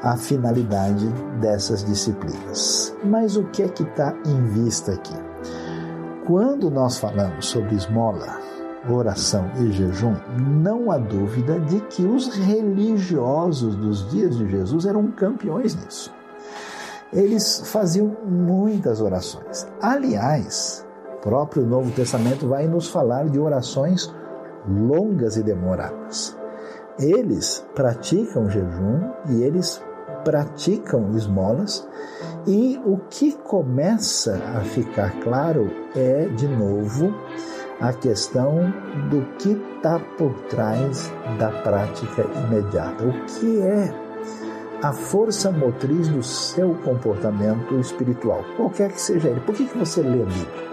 a 0.02 0.16
finalidade 0.16 1.08
dessas 1.40 1.84
disciplinas. 1.84 2.96
Mas 3.04 3.36
o 3.36 3.44
que 3.46 3.64
é 3.64 3.68
que 3.68 3.84
está 3.84 4.16
em 4.26 4.44
vista 4.46 4.94
aqui? 4.94 5.16
Quando 6.26 6.70
nós 6.70 6.98
falamos 6.98 7.48
sobre 7.48 7.76
esmola, 7.76 8.49
oração 8.88 9.52
e 9.60 9.72
jejum, 9.72 10.16
não 10.38 10.92
há 10.92 10.98
dúvida 10.98 11.60
de 11.60 11.82
que 11.82 12.06
os 12.06 12.34
religiosos 12.36 13.76
dos 13.76 14.10
dias 14.10 14.38
de 14.38 14.48
Jesus 14.50 14.86
eram 14.86 15.12
campeões 15.12 15.76
nisso. 15.76 16.14
Eles 17.12 17.62
faziam 17.66 18.16
muitas 18.26 19.02
orações. 19.02 19.68
Aliás, 19.82 20.86
próprio 21.22 21.66
Novo 21.66 21.92
Testamento 21.92 22.48
vai 22.48 22.68
nos 22.68 22.88
falar 22.88 23.28
de 23.28 23.40
orações 23.40 24.14
longas 24.68 25.36
e 25.36 25.44
demoradas. 25.44 26.38
Eles 27.00 27.66
praticam 27.74 28.50
jejum 28.50 29.10
e 29.30 29.42
eles 29.42 29.82
praticam 30.24 31.12
esmolas, 31.16 31.88
e 32.46 32.80
o 32.86 32.98
que 33.10 33.34
começa 33.34 34.36
a 34.56 34.62
ficar 34.62 35.20
claro 35.22 35.72
é, 35.96 36.26
de 36.26 36.48
novo, 36.48 37.14
a 37.80 37.94
questão 37.94 38.74
do 39.10 39.22
que 39.38 39.52
está 39.76 40.00
por 40.18 40.34
trás 40.50 41.12
da 41.38 41.50
prática 41.62 42.26
imediata. 42.46 43.06
O 43.06 43.26
que 43.26 43.62
é 43.62 44.10
a 44.82 44.94
força 44.94 45.52
motriz 45.52 46.08
do 46.08 46.24
seu 46.24 46.74
comportamento 46.76 47.78
espiritual, 47.80 48.44
qualquer 48.56 48.92
que 48.92 49.02
seja 49.02 49.30
ele. 49.30 49.42
Por 49.42 49.56
que, 49.56 49.66
que 49.66 49.78
você 49.78 50.02
lê 50.02 50.22
a 50.22 50.26
Bíblia? 50.26 50.70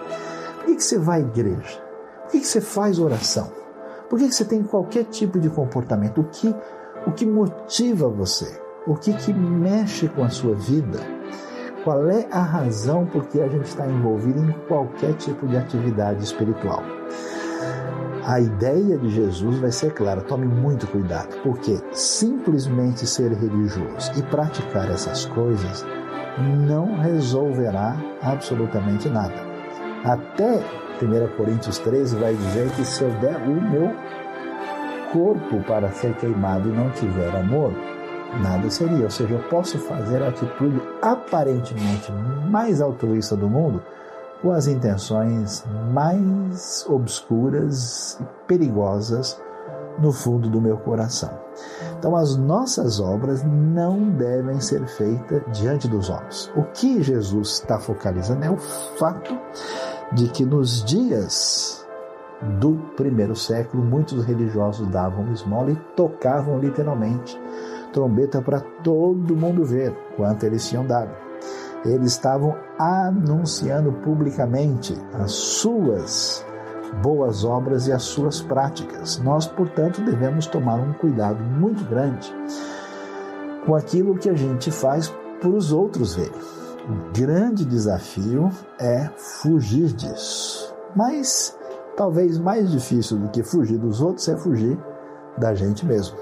Por 0.57 0.67
que, 0.67 0.77
que 0.77 0.85
você 0.85 0.99
vai 0.99 1.19
à 1.19 1.25
igreja? 1.25 1.83
Por 2.23 2.33
que, 2.33 2.41
que 2.41 2.47
você 2.47 2.61
faz 2.61 2.99
oração? 2.99 3.51
Por 4.09 4.19
que, 4.19 4.29
que 4.29 4.35
você 4.35 4.45
tem 4.45 4.63
qualquer 4.63 5.05
tipo 5.05 5.39
de 5.41 5.51
comportamento? 5.51 6.21
O 6.21 6.25
que, 6.25 6.55
o 7.07 7.13
que 7.13 7.27
motiva 7.27 8.09
você? 8.09 8.61
O 8.87 8.95
que, 8.95 9.13
que 9.13 9.33
mexe 9.33 10.09
com 10.09 10.23
a 10.23 10.29
sua 10.29 10.55
vida? 10.55 11.01
Qual 11.83 12.09
é 12.09 12.27
a 12.31 12.43
razão 12.43 13.07
por 13.07 13.27
que 13.27 13.41
a 13.41 13.49
gente 13.49 13.67
está 13.67 13.87
envolvido 13.87 14.41
em 14.41 14.53
qualquer 14.69 15.15
tipo 15.15 15.47
de 15.47 15.57
atividade 15.57 16.23
espiritual? 16.23 16.96
A 18.27 18.41
ideia 18.41 18.99
de 18.99 19.09
Jesus 19.09 19.61
vai 19.61 19.71
ser 19.71 19.95
clara, 19.95 20.21
tome 20.21 20.47
muito 20.47 20.85
cuidado, 20.89 21.29
porque 21.45 21.79
simplesmente 21.93 23.07
ser 23.07 23.31
religioso 23.31 24.11
e 24.17 24.23
praticar 24.25 24.91
essas 24.91 25.27
coisas 25.27 25.87
não 26.67 26.99
resolverá 26.99 27.97
absolutamente 28.21 29.09
nada. 29.09 29.37
Até 30.03 30.61
1 31.01 31.37
Coríntios 31.37 31.79
13 31.79 32.17
vai 32.17 32.35
dizer 32.35 32.69
que 32.73 32.85
se 32.85 33.05
eu 33.05 33.11
der 33.21 33.37
o 33.37 33.63
meu 33.63 33.95
corpo 35.13 35.63
para 35.63 35.93
ser 35.93 36.13
queimado 36.17 36.69
e 36.69 36.73
não 36.73 36.91
tiver 36.91 37.33
amor, 37.33 37.73
nada 38.43 38.69
seria. 38.71 39.05
Ou 39.05 39.11
seja, 39.11 39.35
eu 39.35 39.43
posso 39.45 39.79
fazer 39.79 40.21
a 40.25 40.31
atitude 40.31 40.83
aparentemente 41.01 42.11
mais 42.51 42.81
altruísta 42.81 43.37
do 43.37 43.49
mundo 43.49 43.81
com 44.47 44.53
as 44.53 44.69
intenções 44.69 45.65
mais 45.93 46.87
obscuras 46.89 48.17
e 48.21 48.25
perigosas 48.47 49.43
no 49.99 50.13
fundo 50.13 50.49
do 50.49 50.61
meu 50.61 50.77
coração. 50.77 51.37
Então, 51.99 52.15
as 52.15 52.37
nossas 52.37 53.01
obras 53.01 53.43
não 53.43 54.09
devem 54.11 54.61
ser 54.61 54.87
feitas 54.87 55.43
diante 55.53 55.89
dos 55.89 56.09
homens. 56.09 56.49
O 56.55 56.63
que 56.63 57.03
Jesus 57.03 57.55
está 57.55 57.81
focalizando 57.81 58.45
é 58.45 58.51
o 58.51 58.57
fato 58.57 59.37
de 60.13 60.29
que 60.29 60.45
nos 60.45 60.85
dias 60.85 61.85
do 62.61 62.75
primeiro 62.97 63.35
século, 63.35 63.83
muitos 63.83 64.25
religiosos 64.25 64.87
davam 64.91 65.33
esmola 65.33 65.73
e 65.73 65.77
tocavam 65.97 66.61
literalmente 66.61 67.37
trombeta 67.93 68.41
para 68.41 68.61
todo 68.61 69.35
mundo 69.35 69.65
ver 69.65 69.93
quanto 70.17 70.47
eles 70.47 70.69
tinham 70.69 70.87
dado. 70.87 71.26
Eles 71.85 72.13
estavam 72.13 72.57
anunciando 72.79 73.93
publicamente 73.93 74.97
as 75.15 75.33
suas 75.33 76.45
boas 77.03 77.45
obras 77.45 77.87
e 77.87 77.93
as 77.93 78.03
suas 78.03 78.41
práticas. 78.41 79.19
Nós, 79.19 79.47
portanto, 79.47 80.03
devemos 80.03 80.47
tomar 80.47 80.77
um 80.77 80.93
cuidado 80.95 81.43
muito 81.43 81.85
grande 81.85 82.33
com 83.65 83.75
aquilo 83.75 84.17
que 84.17 84.29
a 84.29 84.35
gente 84.35 84.71
faz 84.71 85.13
para 85.41 85.49
os 85.49 85.73
outros 85.73 86.15
verem. 86.15 86.33
O 86.89 87.13
grande 87.13 87.65
desafio 87.65 88.51
é 88.79 89.11
fugir 89.17 89.93
disso. 89.93 90.75
Mas 90.95 91.57
talvez 91.97 92.39
mais 92.39 92.71
difícil 92.71 93.19
do 93.19 93.29
que 93.29 93.43
fugir 93.43 93.77
dos 93.77 94.01
outros 94.01 94.29
é 94.29 94.37
fugir 94.37 94.79
da 95.37 95.55
gente 95.55 95.85
mesmo. 95.85 96.17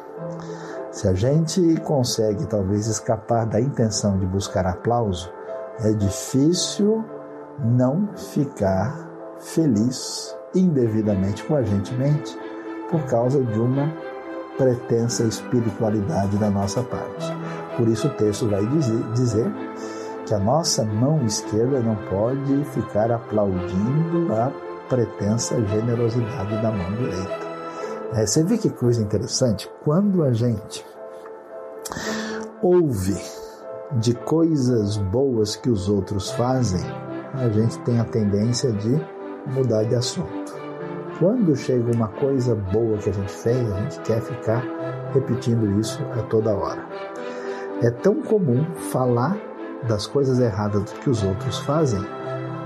Se 0.91 1.09
a 1.09 1.13
gente 1.13 1.77
consegue 1.83 2.47
talvez 2.47 2.87
escapar 2.87 3.47
da 3.47 3.61
intenção 3.61 4.19
de 4.19 4.25
buscar 4.27 4.65
aplauso, 4.65 5.31
é 5.81 5.93
difícil 5.93 7.05
não 7.59 8.09
ficar 8.17 9.09
feliz 9.41 10.37
indevidamente 10.55 11.43
com 11.45 11.57
a 11.57 11.63
gente 11.63 11.93
mente 11.95 12.37
por 12.91 13.03
causa 13.07 13.43
de 13.43 13.59
uma 13.59 13.93
pretensa 14.57 15.25
espiritualidade 15.25 16.37
da 16.39 16.49
nossa 16.49 16.83
parte. 16.83 17.27
Por 17.77 17.89
isso 17.89 18.07
o 18.07 18.11
texto 18.11 18.49
vai 18.49 18.65
dizer, 19.15 19.51
que 20.27 20.33
a 20.33 20.39
nossa 20.39 20.85
mão 20.85 21.25
esquerda 21.27 21.81
não 21.81 21.97
pode 22.09 22.65
ficar 22.67 23.11
aplaudindo 23.11 24.33
a 24.33 24.51
pretensa 24.89 25.61
generosidade 25.67 26.63
da 26.63 26.71
mão 26.71 26.93
direita. 26.97 27.45
É, 28.15 28.27
você 28.27 28.43
vê 28.45 28.57
que 28.57 28.71
coisa 28.71 29.03
interessante? 29.03 29.69
Quando 29.83 30.23
a 30.23 30.33
gente 30.33 30.87
ouve 32.63 33.21
de 33.93 34.15
coisas 34.15 34.97
boas 34.97 35.57
que 35.57 35.71
os 35.71 35.89
outros 35.89 36.31
fazem, 36.33 36.85
a 37.35 37.49
gente 37.49 37.79
tem 37.81 37.99
a 38.01 38.05
tendência 38.05 38.73
de 38.73 39.01
mudar 39.47 39.85
de 39.85 39.95
assunto. 39.95 40.55
Quando 41.19 41.55
chega 41.55 41.95
uma 41.95 42.09
coisa 42.09 42.55
boa 42.55 42.99
que 42.99 43.11
a 43.11 43.13
gente 43.13 43.33
fez, 43.33 43.71
a 43.73 43.81
gente 43.83 44.01
quer 44.01 44.21
ficar 44.21 44.65
repetindo 45.13 45.79
isso 45.79 46.03
a 46.19 46.23
toda 46.23 46.55
hora. 46.55 46.85
É 47.83 47.91
tão 47.91 48.21
comum 48.23 48.65
falar 48.91 49.37
das 49.87 50.07
coisas 50.07 50.41
erradas 50.41 50.93
que 50.93 51.11
os 51.11 51.23
outros 51.23 51.59
fazem 51.59 52.01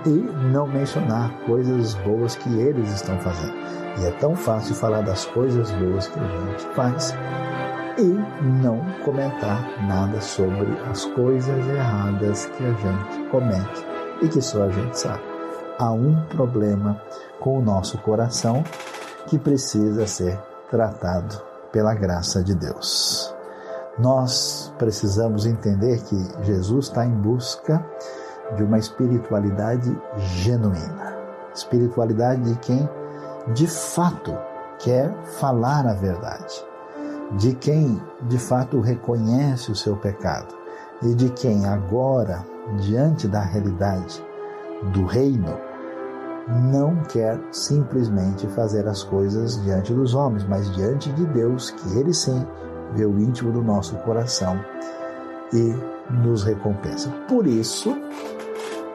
e 0.07 0.11
não 0.52 0.66
mencionar 0.66 1.31
coisas 1.44 1.94
boas 1.96 2.37
que 2.37 2.48
eles 2.59 2.88
estão 2.90 3.18
fazendo. 3.18 3.54
E 4.00 4.07
é 4.07 4.11
tão 4.12 4.37
fácil 4.37 4.74
falar 4.74 5.02
das 5.02 5.24
coisas 5.26 5.70
boas 5.72 6.07
que 6.07 6.18
a 6.18 6.26
gente 6.26 6.62
faz 6.74 7.14
e 7.98 8.18
não 8.62 8.80
comentar 9.04 9.62
nada 9.87 10.20
sobre 10.20 10.66
as 10.90 11.04
coisas 11.06 11.66
erradas 11.66 12.46
que 12.46 12.64
a 12.64 12.72
gente 12.72 13.30
comete 13.30 13.87
e 14.22 14.28
que 14.28 14.40
só 14.40 14.64
a 14.64 14.70
gente 14.70 14.98
sabe. 14.98 15.22
Há 15.78 15.92
um 15.92 16.22
problema 16.26 17.00
com 17.40 17.58
o 17.58 17.62
nosso 17.62 17.98
coração 17.98 18.64
que 19.26 19.38
precisa 19.38 20.06
ser 20.06 20.38
tratado 20.70 21.40
pela 21.72 21.94
graça 21.94 22.42
de 22.42 22.54
Deus. 22.54 23.34
Nós 23.98 24.72
precisamos 24.78 25.44
entender 25.44 26.00
que 26.04 26.16
Jesus 26.44 26.87
está 26.87 27.04
em 27.04 27.14
busca 27.14 27.84
de 28.56 28.62
uma 28.62 28.78
espiritualidade 28.78 29.96
genuína 30.16 31.18
espiritualidade 31.58 32.42
de 32.42 32.58
quem 32.61 32.88
de 33.54 33.66
fato 33.66 34.37
quer 34.78 35.12
falar 35.38 35.87
a 35.87 35.94
verdade 35.94 36.67
de 37.36 37.54
quem 37.54 38.00
de 38.22 38.38
fato 38.38 38.80
reconhece 38.80 39.70
o 39.70 39.76
seu 39.76 39.96
pecado 39.96 40.54
e 41.02 41.14
de 41.14 41.30
quem 41.30 41.66
agora, 41.66 42.44
diante 42.80 43.28
da 43.28 43.40
realidade 43.40 44.24
do 44.92 45.04
reino, 45.04 45.58
não 46.70 46.96
quer 47.04 47.38
simplesmente 47.52 48.46
fazer 48.48 48.88
as 48.88 49.02
coisas 49.02 49.62
diante 49.62 49.92
dos 49.92 50.14
homens, 50.14 50.44
mas 50.44 50.70
diante 50.74 51.12
de 51.12 51.26
Deus, 51.26 51.70
que 51.70 51.98
Ele 51.98 52.14
sim 52.14 52.46
vê 52.94 53.04
o 53.04 53.18
íntimo 53.18 53.52
do 53.52 53.62
nosso 53.62 53.96
coração 53.96 54.58
e 55.52 55.74
nos 56.10 56.42
recompensa. 56.42 57.10
Por 57.28 57.46
isso, 57.46 57.94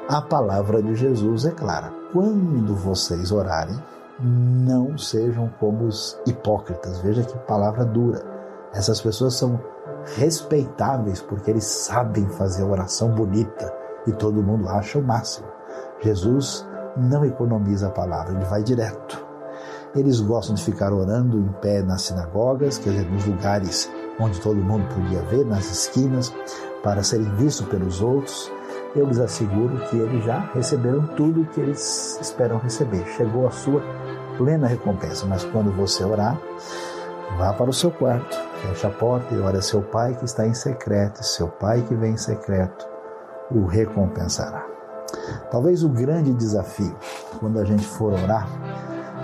a 0.10 0.22
palavra 0.22 0.82
de 0.82 0.96
Jesus 0.96 1.46
é 1.46 1.52
clara: 1.52 1.94
quando 2.12 2.76
vocês 2.76 3.32
orarem, 3.32 3.78
não 4.20 4.98
sejam 4.98 5.50
como 5.60 5.86
os 5.86 6.20
hipócritas. 6.26 7.00
Veja 7.00 7.24
que 7.24 7.38
palavra 7.40 7.86
dura. 7.86 8.24
Essas 8.74 9.02
pessoas 9.02 9.36
são 9.36 9.60
respeitáveis 10.16 11.22
porque 11.22 11.52
eles 11.52 11.66
sabem 11.66 12.28
fazer 12.30 12.64
oração 12.64 13.10
bonita 13.10 13.74
e 14.06 14.12
todo 14.12 14.44
mundo 14.44 14.68
acha 14.70 15.00
o 15.00 15.04
máximo. 15.04 15.48
Jesus 16.02 16.68
não 16.98 17.26
economiza 17.26 17.88
a 17.88 17.92
palavra, 17.92 18.36
ele 18.36 18.46
vai 18.46 18.64
direto. 18.64 19.26
Eles 19.96 20.20
gostam 20.20 20.56
de 20.56 20.64
ficar 20.64 20.92
orando 20.92 21.38
em 21.38 21.52
pé 21.62 21.82
nas 21.82 22.02
sinagogas, 22.04 22.78
quer 22.78 22.92
dizer, 22.92 23.12
nos 23.12 23.26
lugares 23.26 23.90
onde 24.20 24.40
todo 24.42 24.56
mundo 24.56 24.86
podia 24.94 25.22
ver, 25.24 25.46
nas 25.46 25.66
esquinas, 25.72 26.34
para 26.84 27.04
serem 27.04 27.30
vistos 27.36 27.68
pelos 27.68 28.02
outros. 28.02 28.52
Eu 28.96 29.08
lhes 29.08 29.20
asseguro 29.20 29.76
que 29.90 29.98
eles 29.98 30.24
já 30.24 30.40
receberam 30.54 31.08
tudo 31.08 31.42
o 31.42 31.46
que 31.48 31.60
eles 31.60 32.20
esperam 32.22 32.58
receber. 32.60 33.04
Chegou 33.18 33.48
a 33.48 33.52
sua 33.52 33.82
plena 34.38 34.68
recompensa. 34.68 35.26
Mas 35.26 35.44
quando 35.46 35.72
você 35.72 36.04
orar, 36.04 36.40
vá 37.38 37.54
para 37.54 37.70
o 37.70 37.74
seu 37.74 37.90
quarto, 37.90 38.38
feche 38.62 38.86
a 38.86 38.92
porta 38.92 39.34
e 39.34 39.40
ore 39.40 39.58
a 39.58 39.62
seu 39.62 39.82
pai 39.82 40.16
que 40.16 40.26
está 40.26 40.46
em 40.46 40.54
secreto, 40.54 41.24
seu 41.24 41.48
pai 41.48 41.82
que 41.82 41.96
vem 41.96 42.14
em 42.14 42.18
secreto 42.18 42.88
o 43.50 43.66
recompensará. 43.66 44.66
Talvez 45.52 45.84
o 45.84 45.90
grande 45.90 46.34
desafio, 46.34 46.96
quando 47.40 47.60
a 47.60 47.66
gente 47.66 47.86
for 47.86 48.14
orar, 48.14 48.48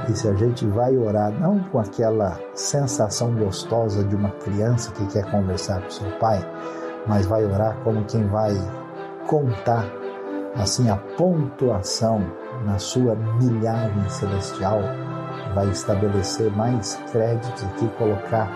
e 0.08 0.16
se 0.16 0.28
a 0.28 0.34
gente 0.34 0.66
vai 0.66 0.98
orar 0.98 1.32
não 1.32 1.60
com 1.66 1.80
aquela 1.80 2.40
sensação 2.54 3.34
gostosa 3.36 4.04
de 4.04 4.16
uma 4.16 4.32
criança 4.32 4.92
que 4.92 5.06
quer 5.08 5.30
conversar 5.30 5.82
com 5.82 5.90
seu 5.90 6.12
pai, 6.20 6.40
mas 7.08 7.26
vai 7.26 7.46
orar 7.46 7.78
como 7.84 8.06
quem 8.06 8.28
vai 8.28 8.54
contar 9.30 9.86
assim 10.56 10.90
a 10.90 10.98
pontuação 10.98 12.20
na 12.66 12.80
sua 12.80 13.16
milhagem 13.16 14.10
celestial, 14.10 14.82
vai 15.54 15.70
estabelecer 15.70 16.52
mais 16.52 16.96
créditos 17.12 17.64
aqui, 17.64 17.88
colocar, 17.90 18.50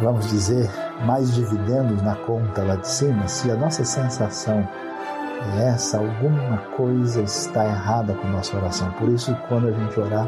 vamos 0.00 0.28
dizer, 0.30 0.68
mais 1.04 1.34
dividendos 1.34 2.00
na 2.02 2.16
conta 2.16 2.62
lá 2.62 2.76
de 2.76 2.88
cima, 2.88 3.28
se 3.28 3.50
a 3.50 3.54
nossa 3.54 3.84
sensação 3.84 4.66
é 5.56 5.68
essa, 5.68 5.98
alguma 5.98 6.56
coisa 6.74 7.20
está 7.20 7.64
errada 7.66 8.14
com 8.14 8.26
a 8.28 8.30
nossa 8.30 8.56
oração. 8.56 8.90
Por 8.92 9.10
isso, 9.10 9.36
quando 9.48 9.68
a 9.68 9.72
gente 9.72 10.00
orar, 10.00 10.26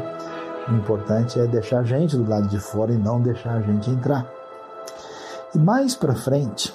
o 0.69 0.75
importante 0.75 1.39
é 1.39 1.47
deixar 1.47 1.79
a 1.79 1.83
gente 1.83 2.15
do 2.15 2.29
lado 2.29 2.47
de 2.47 2.59
fora 2.59 2.91
e 2.91 2.97
não 2.97 3.19
deixar 3.19 3.55
a 3.55 3.61
gente 3.61 3.89
entrar. 3.89 4.25
E 5.53 5.57
mais 5.57 5.95
para 5.95 6.13
frente, 6.13 6.73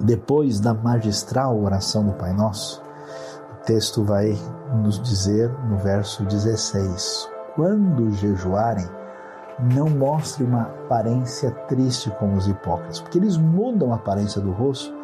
depois 0.00 0.60
da 0.60 0.72
magistral 0.72 1.60
oração 1.60 2.04
do 2.04 2.12
Pai 2.12 2.32
Nosso, 2.32 2.82
o 3.52 3.64
texto 3.64 4.04
vai 4.04 4.38
nos 4.82 5.00
dizer 5.00 5.50
no 5.68 5.76
verso 5.78 6.24
16: 6.24 7.28
Quando 7.54 8.10
jejuarem, 8.12 8.88
não 9.74 9.88
mostre 9.88 10.44
uma 10.44 10.62
aparência 10.62 11.50
triste 11.68 12.10
como 12.18 12.36
os 12.36 12.46
hipócritas, 12.46 13.00
porque 13.00 13.18
eles 13.18 13.36
mudam 13.36 13.92
a 13.92 13.96
aparência 13.96 14.40
do 14.40 14.52
rosto 14.52 14.96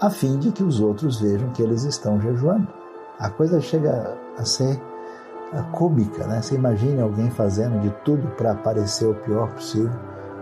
a 0.00 0.10
fim 0.10 0.38
de 0.38 0.50
que 0.50 0.62
os 0.62 0.80
outros 0.80 1.20
vejam 1.20 1.50
que 1.50 1.62
eles 1.62 1.84
estão 1.84 2.20
jejuando. 2.20 2.68
A 3.18 3.30
coisa 3.30 3.60
chega 3.60 4.16
a 4.36 4.44
ser 4.44 4.80
cômica, 5.62 6.26
né? 6.26 6.42
Você 6.42 6.54
imagine 6.54 7.00
alguém 7.00 7.30
fazendo 7.30 7.80
de 7.80 7.90
tudo 8.04 8.28
para 8.36 8.54
parecer 8.54 9.06
o 9.06 9.14
pior 9.14 9.52
possível, 9.52 9.92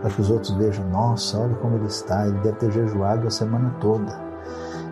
para 0.03 0.11
que 0.11 0.21
os 0.21 0.31
outros 0.31 0.51
vejam, 0.57 0.85
nossa, 0.89 1.39
olha 1.39 1.55
como 1.55 1.77
ele 1.77 1.87
está, 1.87 2.27
ele 2.27 2.39
deve 2.41 2.57
ter 2.57 2.73
jejuado 2.73 3.29
a 3.29 3.31
semana 3.31 3.73
toda. 3.81 4.21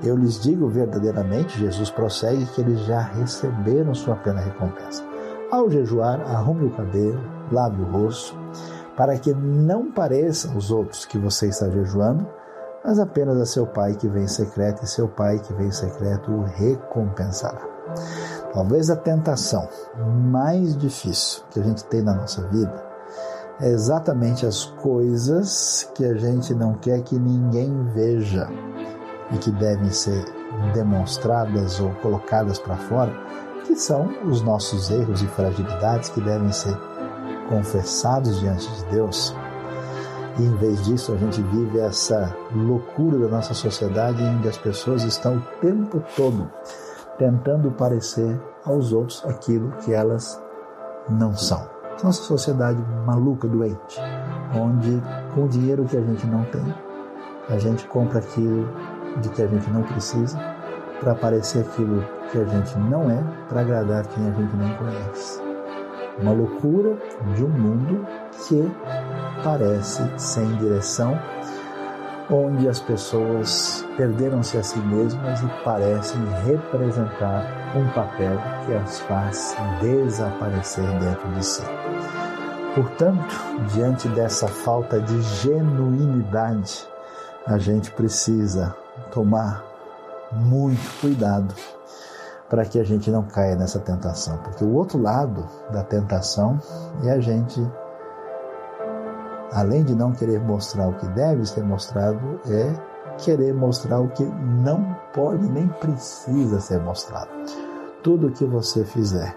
Eu 0.05 0.17
lhes 0.17 0.41
digo 0.41 0.69
verdadeiramente, 0.69 1.59
Jesus 1.59 1.91
prossegue, 1.91 2.47
que 2.47 2.61
eles 2.61 2.81
já 2.81 3.01
receberam 3.01 3.93
sua 3.93 4.15
plena 4.15 4.41
recompensa. 4.41 5.05
Ao 5.51 5.69
jejuar, 5.69 6.21
arrume 6.23 6.67
o 6.67 6.71
cabelo, 6.71 7.21
lave 7.51 7.83
o 7.83 7.85
rosto, 7.87 8.39
para 8.97 9.19
que 9.19 9.35
não 9.35 9.91
pareçam 9.91 10.57
os 10.57 10.71
outros 10.71 11.05
que 11.05 11.19
você 11.19 11.49
está 11.49 11.69
jejuando, 11.69 12.25
mas 12.85 12.99
apenas 13.01 13.37
a 13.39 13.45
seu 13.45 13.67
pai 13.67 13.95
que 13.95 14.09
vem 14.09 14.23
em 14.23 14.29
secreto, 14.29 14.85
e 14.85 14.87
seu 14.87 15.09
pai 15.09 15.41
que 15.41 15.53
vem 15.55 15.67
em 15.67 15.73
secreto 15.73 16.31
o 16.31 16.45
recompensará. 16.45 17.69
Talvez 18.55 18.91
a 18.91 18.97
tentação 18.97 19.69
mais 20.31 20.77
difícil 20.77 21.43
que 21.51 21.59
a 21.59 21.63
gente 21.65 21.85
tem 21.87 22.01
na 22.01 22.15
nossa 22.15 22.47
vida 22.49 22.90
é 23.61 23.69
exatamente 23.69 24.47
as 24.47 24.65
coisas 24.65 25.91
que 25.95 26.05
a 26.05 26.15
gente 26.15 26.55
não 26.55 26.75
quer 26.75 27.03
que 27.03 27.19
ninguém 27.19 27.85
veja 27.95 28.49
e 29.33 29.39
que 29.39 29.51
devem 29.51 29.91
ser 29.91 30.25
demonstradas 30.73 31.79
ou 31.79 31.91
colocadas 31.97 32.59
para 32.59 32.77
fora, 32.77 33.13
que 33.67 33.77
são 33.77 34.09
os 34.25 34.41
nossos 34.43 34.91
erros 34.91 35.23
e 35.23 35.27
fragilidades 35.29 36.09
que 36.09 36.21
devem 36.21 36.51
ser 36.51 36.77
confessados 37.49 38.41
diante 38.41 38.69
de 38.77 38.85
Deus. 38.87 39.35
E 40.39 40.43
em 40.43 40.57
vez 40.57 40.85
disso, 40.85 41.13
a 41.13 41.17
gente 41.17 41.43
vive 41.43 41.81
essa 41.81 42.35
loucura 42.55 43.19
da 43.19 43.29
nossa 43.29 43.53
sociedade 43.53 44.23
onde 44.23 44.49
as 44.49 44.57
pessoas 44.57 45.05
estão 45.05 45.37
o 45.37 45.43
tempo 45.61 46.03
todo 46.17 46.51
tentando 47.19 47.71
parecer 47.73 48.41
aos 48.65 48.93
outros 48.93 49.23
aquilo 49.27 49.71
que 49.79 49.93
elas 49.93 50.41
não 51.09 51.35
são. 51.37 51.80
Nossa 52.03 52.23
sociedade 52.23 52.83
maluca, 53.05 53.47
doente, 53.47 54.01
onde 54.55 55.03
com 55.35 55.45
o 55.45 55.49
dinheiro 55.49 55.85
que 55.85 55.99
a 55.99 56.01
gente 56.01 56.27
não 56.27 56.45
tem, 56.45 56.75
a 57.49 57.59
gente 57.59 57.87
compra 57.89 58.21
aquilo 58.21 58.67
de 59.21 59.29
que 59.29 59.43
a 59.43 59.47
gente 59.47 59.69
não 59.71 59.83
precisa 59.83 60.39
para 60.99 61.15
parecer 61.15 61.61
aquilo 61.61 62.03
que 62.33 62.39
a 62.39 62.45
gente 62.45 62.79
não 62.79 63.11
é, 63.11 63.23
para 63.49 63.61
agradar 63.61 64.07
quem 64.07 64.27
a 64.27 64.31
gente 64.31 64.57
não 64.57 64.75
conhece. 64.77 65.43
Uma 66.23 66.33
loucura 66.33 66.97
de 67.35 67.45
um 67.45 67.49
mundo 67.49 68.07
que 68.33 68.71
parece 69.45 70.03
sem 70.17 70.47
direção 70.57 71.19
onde 72.31 72.69
as 72.69 72.79
pessoas 72.79 73.85
perderam-se 73.97 74.57
a 74.57 74.63
si 74.63 74.79
mesmas 74.79 75.43
e 75.43 75.65
parecem 75.65 76.21
representar 76.45 77.45
um 77.75 77.89
papel 77.89 78.39
que 78.65 78.75
as 78.75 79.01
faz 79.01 79.57
desaparecer 79.81 80.87
dentro 81.01 81.29
de 81.33 81.45
si. 81.45 81.63
Portanto, 82.75 83.35
diante 83.75 84.09
dessa 84.09 84.47
falta 84.47 85.01
de 85.01 85.21
genuinidade, 85.23 86.87
a 87.47 87.59
gente 87.59 87.91
precisa 87.91 88.75
tomar 89.11 89.65
muito 90.33 91.01
cuidado 91.01 91.53
para 92.49 92.65
que 92.65 92.79
a 92.79 92.85
gente 92.85 93.11
não 93.11 93.23
caia 93.23 93.57
nessa 93.57 93.79
tentação, 93.79 94.37
porque 94.39 94.65
o 94.65 94.73
outro 94.75 95.01
lado 95.01 95.45
da 95.73 95.83
tentação 95.83 96.61
é 97.05 97.11
a 97.11 97.21
gente, 97.21 97.61
além 99.53 99.85
de 99.85 99.95
não 99.95 100.13
querer 100.13 100.41
mostrar 100.41 100.89
o 100.89 100.95
que 100.95 101.07
deve 101.09 101.47
ser 101.47 101.65
mostrado, 101.65 102.41
é 102.47 102.73
querer 103.19 103.53
mostrar 103.53 104.01
o 104.01 104.09
que 104.09 104.25
não 104.25 104.97
pode 105.13 105.47
nem 105.49 105.69
precisa 105.69 106.61
ser 106.61 106.81
mostrado. 106.81 107.31
Tudo 108.03 108.29
o 108.29 108.33
que 108.33 108.45
você 108.45 108.85
fizer 108.85 109.37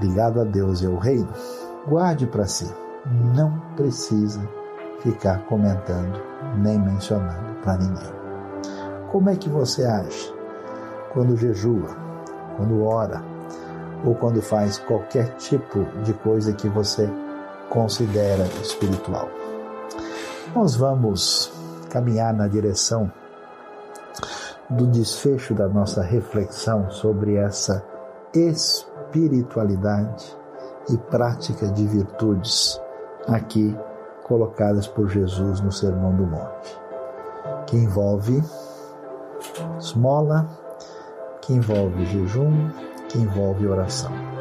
ligado 0.00 0.40
a 0.40 0.44
Deus 0.44 0.82
e 0.82 0.86
ao 0.86 0.96
reino, 0.96 1.28
guarde 1.88 2.26
para 2.26 2.46
si. 2.46 2.70
Não 3.34 3.58
precisa 3.76 4.40
ficar 5.00 5.44
comentando 5.46 6.20
nem 6.58 6.78
mencionando 6.78 7.54
para 7.62 7.78
ninguém. 7.78 8.12
Como 9.10 9.30
é 9.30 9.36
que 9.36 9.48
você 9.48 9.84
age 9.84 10.32
quando 11.12 11.36
jejua, 11.36 11.96
quando 12.56 12.84
ora 12.84 13.22
ou 14.04 14.14
quando 14.14 14.40
faz 14.40 14.78
qualquer 14.78 15.34
tipo 15.36 15.84
de 16.02 16.12
coisa 16.14 16.52
que 16.52 16.68
você 16.68 17.10
considera 17.70 18.44
espiritual? 18.60 19.30
Nós 20.54 20.76
vamos 20.76 21.50
caminhar 21.88 22.34
na 22.34 22.46
direção 22.46 23.10
do 24.68 24.86
desfecho 24.86 25.54
da 25.54 25.66
nossa 25.68 26.02
reflexão 26.02 26.90
sobre 26.90 27.36
essa 27.36 27.82
espiritualidade 28.34 30.36
e 30.90 30.98
prática 30.98 31.68
de 31.68 31.86
virtudes 31.86 32.78
aqui 33.26 33.74
colocadas 34.24 34.86
por 34.86 35.08
Jesus 35.08 35.60
no 35.60 35.72
Sermão 35.72 36.14
do 36.14 36.24
Monte, 36.24 36.78
que 37.66 37.76
envolve 37.76 38.42
esmola, 39.78 40.48
que 41.40 41.52
envolve 41.52 42.04
jejum, 42.06 42.70
que 43.08 43.18
envolve 43.18 43.66
oração. 43.66 44.39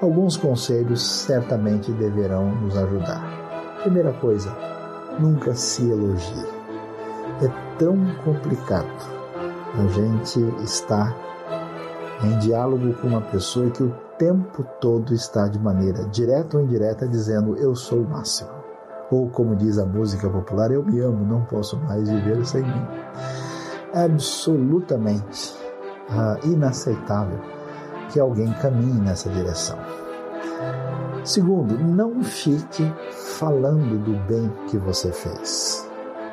Alguns 0.00 0.34
conselhos 0.34 1.02
certamente 1.02 1.92
deverão 1.92 2.54
nos 2.54 2.74
ajudar. 2.74 3.22
Primeira 3.82 4.14
coisa, 4.14 4.50
nunca 5.18 5.54
se 5.54 5.90
elogie. 5.90 6.46
É 7.42 7.76
tão 7.78 7.98
complicado 8.24 8.86
a 9.74 9.86
gente 9.88 10.40
estar 10.64 11.14
em 12.24 12.38
diálogo 12.38 12.94
com 12.94 13.08
uma 13.08 13.20
pessoa 13.20 13.68
que 13.70 13.82
o 13.82 13.94
tempo 14.16 14.64
todo 14.80 15.12
está 15.12 15.48
de 15.48 15.58
maneira 15.58 16.04
direta 16.06 16.56
ou 16.56 16.62
indireta 16.62 17.06
dizendo 17.06 17.56
eu 17.56 17.76
sou 17.76 18.00
o 18.00 18.08
máximo. 18.08 18.48
Ou 19.10 19.28
como 19.28 19.54
diz 19.54 19.78
a 19.78 19.84
música 19.84 20.30
popular, 20.30 20.70
eu 20.70 20.82
me 20.82 20.98
amo, 21.00 21.26
não 21.26 21.44
posso 21.44 21.76
mais 21.76 22.08
viver 22.08 22.42
sem 22.46 22.62
mim. 22.62 22.86
É 23.92 24.04
absolutamente 24.04 25.54
ah, 26.08 26.38
inaceitável 26.42 27.59
que 28.12 28.20
alguém 28.20 28.52
caminhe 28.54 29.00
nessa 29.00 29.28
direção. 29.30 29.78
Segundo, 31.24 31.78
não 31.78 32.22
fique 32.22 32.90
falando 33.38 33.98
do 34.02 34.12
bem 34.26 34.50
que 34.68 34.78
você 34.78 35.12
fez. 35.12 35.86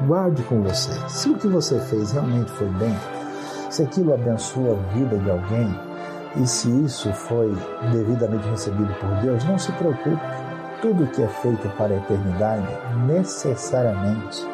Guarde 0.06 0.44
com 0.44 0.62
você. 0.62 0.92
Se 1.10 1.30
o 1.30 1.38
que 1.38 1.48
você 1.48 1.80
fez 1.80 2.12
realmente 2.12 2.52
foi 2.52 2.68
bem, 2.70 2.96
se 3.70 3.84
aquilo 3.84 4.14
abençoa 4.14 4.74
a 4.74 4.94
vida 4.94 5.18
de 5.18 5.30
alguém 5.30 5.68
e 6.36 6.48
se 6.48 6.70
isso 6.84 7.12
foi 7.14 7.56
devidamente 7.92 8.48
recebido 8.48 8.94
por 9.00 9.10
Deus, 9.22 9.44
não 9.46 9.58
se 9.58 9.72
preocupe. 9.74 10.22
Tudo 10.82 11.08
que 11.08 11.24
é 11.24 11.28
feito 11.28 11.68
para 11.78 11.94
a 11.94 11.98
eternidade 11.98 12.68
necessariamente 13.08 14.48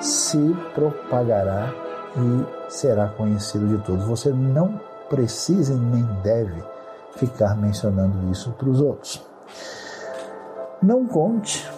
se 0.00 0.56
propagará 0.74 1.72
e 2.16 2.70
será 2.70 3.08
conhecido 3.08 3.66
de 3.68 3.78
todos. 3.84 4.04
Você 4.06 4.30
não 4.30 4.80
precisa 5.12 5.76
nem 5.76 6.02
deve 6.22 6.64
ficar 7.16 7.54
mencionando 7.54 8.30
isso 8.30 8.52
para 8.52 8.70
os 8.70 8.80
outros. 8.80 9.22
Não 10.82 11.06
conte 11.06 11.70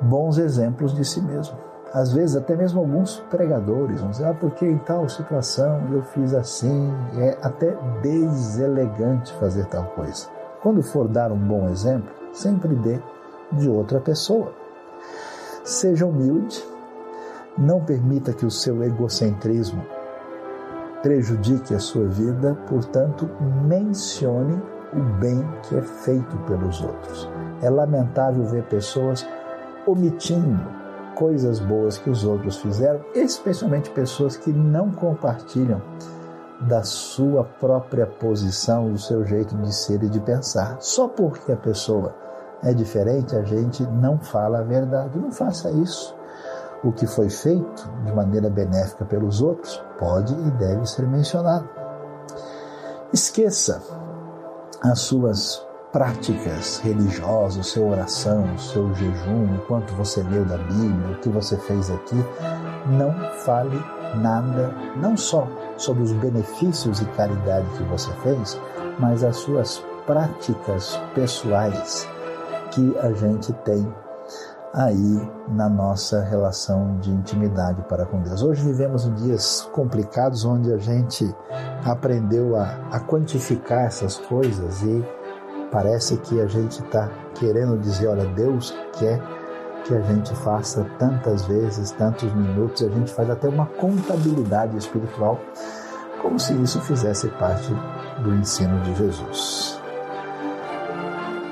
bons 0.00 0.38
exemplos 0.38 0.94
de 0.94 1.04
si 1.04 1.20
mesmo 1.20 1.58
às 1.92 2.12
vezes 2.12 2.36
até 2.36 2.54
mesmo 2.54 2.80
alguns 2.80 3.18
pregadores 3.30 4.00
vão 4.00 4.10
dizer, 4.10 4.26
ah, 4.26 4.34
porque 4.34 4.64
em 4.64 4.78
tal 4.78 5.08
situação 5.08 5.82
eu 5.90 6.02
fiz 6.02 6.34
assim, 6.34 6.92
é 7.18 7.36
até 7.42 7.76
deselegante 8.00 9.32
fazer 9.34 9.66
tal 9.66 9.84
coisa. 9.86 10.28
Quando 10.62 10.82
for 10.82 11.08
dar 11.08 11.32
um 11.32 11.38
bom 11.38 11.68
exemplo, 11.68 12.10
sempre 12.32 12.74
dê 12.76 13.00
de 13.52 13.68
outra 13.68 13.98
pessoa. 14.00 14.52
Seja 15.64 16.06
humilde, 16.06 16.64
não 17.58 17.80
permita 17.80 18.32
que 18.32 18.46
o 18.46 18.50
seu 18.50 18.82
egocentrismo 18.84 19.82
prejudique 21.02 21.74
a 21.74 21.78
sua 21.78 22.06
vida, 22.06 22.56
portanto, 22.68 23.28
mencione 23.66 24.60
o 24.92 25.00
bem 25.18 25.46
que 25.62 25.76
é 25.76 25.82
feito 25.82 26.36
pelos 26.46 26.80
outros. 26.82 27.28
É 27.62 27.70
lamentável 27.70 28.44
ver 28.44 28.64
pessoas 28.64 29.26
omitindo 29.86 30.80
coisas 31.14 31.58
boas 31.58 31.98
que 31.98 32.08
os 32.08 32.24
outros 32.24 32.56
fizeram, 32.56 33.00
especialmente 33.14 33.90
pessoas 33.90 34.36
que 34.36 34.52
não 34.52 34.90
compartilham 34.90 35.82
da 36.60 36.82
sua 36.82 37.44
própria 37.44 38.06
posição, 38.06 38.90
do 38.90 38.98
seu 38.98 39.24
jeito 39.24 39.56
de 39.56 39.74
ser 39.74 40.02
e 40.02 40.08
de 40.08 40.20
pensar. 40.20 40.76
Só 40.80 41.08
porque 41.08 41.52
a 41.52 41.56
pessoa 41.56 42.14
é 42.62 42.74
diferente, 42.74 43.34
a 43.34 43.42
gente 43.42 43.82
não 43.84 44.18
fala 44.18 44.58
a 44.58 44.62
verdade. 44.62 45.18
Não 45.18 45.32
faça 45.32 45.70
isso. 45.70 46.14
O 46.82 46.92
que 46.92 47.06
foi 47.06 47.28
feito 47.28 47.90
de 48.04 48.12
maneira 48.12 48.48
benéfica 48.48 49.04
pelos 49.04 49.42
outros 49.42 49.82
pode 49.98 50.32
e 50.32 50.50
deve 50.52 50.86
ser 50.86 51.06
mencionado. 51.06 51.68
Esqueça 53.12 53.82
as 54.82 55.00
suas 55.00 55.66
práticas 55.92 56.78
religiosas, 56.78 57.66
sua 57.66 57.86
oração, 57.86 58.56
seu 58.56 58.94
jejum, 58.94 59.56
o 59.56 59.66
quanto 59.66 59.92
você 59.94 60.22
leu 60.22 60.44
da 60.44 60.56
Bíblia, 60.56 61.10
o 61.10 61.20
que 61.20 61.28
você 61.28 61.56
fez 61.56 61.90
aqui, 61.90 62.16
não 62.86 63.12
fale 63.44 63.78
nada, 64.14 64.72
não 64.96 65.16
só 65.16 65.46
sobre 65.76 66.02
os 66.02 66.12
benefícios 66.12 67.00
e 67.00 67.04
caridade 67.06 67.66
que 67.76 67.82
você 67.84 68.12
fez, 68.22 68.58
mas 68.98 69.24
as 69.24 69.36
suas 69.36 69.82
práticas 70.06 70.98
pessoais 71.14 72.08
que 72.70 72.96
a 72.98 73.12
gente 73.12 73.52
tem 73.64 73.92
aí 74.72 75.30
na 75.48 75.68
nossa 75.68 76.22
relação 76.22 76.98
de 76.98 77.10
intimidade 77.10 77.82
para 77.88 78.06
com 78.06 78.20
Deus. 78.22 78.42
Hoje 78.42 78.62
vivemos 78.62 79.12
dias 79.16 79.68
complicados 79.72 80.44
onde 80.44 80.72
a 80.72 80.78
gente 80.78 81.24
aprendeu 81.84 82.56
a, 82.56 82.78
a 82.90 83.00
quantificar 83.00 83.86
essas 83.86 84.18
coisas 84.18 84.82
e 84.82 85.04
Parece 85.70 86.16
que 86.16 86.40
a 86.40 86.46
gente 86.46 86.82
está 86.82 87.08
querendo 87.34 87.78
dizer: 87.78 88.08
olha, 88.08 88.26
Deus 88.26 88.74
quer 88.98 89.20
que 89.84 89.94
a 89.94 90.00
gente 90.00 90.34
faça 90.36 90.84
tantas 90.98 91.46
vezes, 91.46 91.92
tantos 91.92 92.32
minutos, 92.34 92.82
a 92.82 92.88
gente 92.88 93.12
faz 93.12 93.30
até 93.30 93.48
uma 93.48 93.66
contabilidade 93.66 94.76
espiritual, 94.76 95.38
como 96.20 96.38
se 96.38 96.52
isso 96.60 96.80
fizesse 96.80 97.28
parte 97.28 97.72
do 98.22 98.34
ensino 98.34 98.80
de 98.80 98.94
Jesus. 98.96 99.80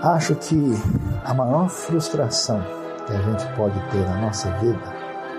Acho 0.02 0.34
que 0.34 0.74
a 1.24 1.32
maior 1.32 1.68
frustração 1.68 2.60
que 3.08 3.16
a 3.16 3.22
gente 3.22 3.46
pode 3.56 3.80
ter 3.90 4.06
na 4.06 4.20
nossa 4.20 4.50
vida, 4.58 4.78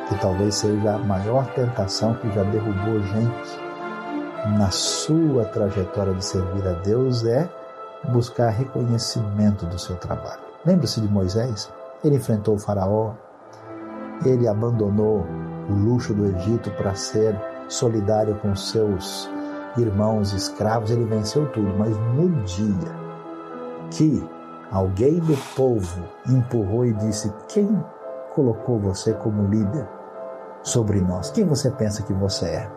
que 0.07 0.15
talvez 0.19 0.55
seja 0.55 0.95
a 0.95 0.97
maior 0.97 1.45
tentação 1.53 2.15
que 2.15 2.29
já 2.31 2.43
derrubou 2.43 2.99
gente 3.03 3.59
na 4.57 4.71
sua 4.71 5.45
trajetória 5.45 6.13
de 6.15 6.25
servir 6.25 6.67
a 6.67 6.73
Deus, 6.73 7.23
é 7.25 7.47
buscar 8.11 8.49
reconhecimento 8.49 9.67
do 9.67 9.77
seu 9.77 9.95
trabalho. 9.97 10.41
Lembre-se 10.65 10.99
de 10.99 11.07
Moisés? 11.07 11.71
Ele 12.03 12.15
enfrentou 12.15 12.55
o 12.55 12.59
Faraó, 12.59 13.13
ele 14.25 14.47
abandonou 14.47 15.25
o 15.69 15.73
luxo 15.73 16.13
do 16.13 16.25
Egito 16.25 16.71
para 16.71 16.95
ser 16.95 17.39
solidário 17.67 18.33
com 18.35 18.55
seus 18.55 19.29
irmãos 19.77 20.33
escravos, 20.33 20.89
ele 20.89 21.05
venceu 21.05 21.45
tudo, 21.51 21.71
mas 21.77 21.95
no 22.15 22.29
dia 22.43 22.99
que 23.91 24.27
alguém 24.71 25.19
do 25.19 25.35
povo 25.55 26.03
empurrou 26.27 26.85
e 26.85 26.93
disse: 26.93 27.33
Quem 27.47 27.83
colocou 28.33 28.79
você 28.79 29.13
como 29.13 29.47
líder 29.47 29.87
sobre 30.63 31.01
nós? 31.01 31.31
Quem 31.31 31.45
você 31.45 31.69
pensa 31.71 32.03
que 32.03 32.13
você 32.13 32.45
é? 32.45 32.71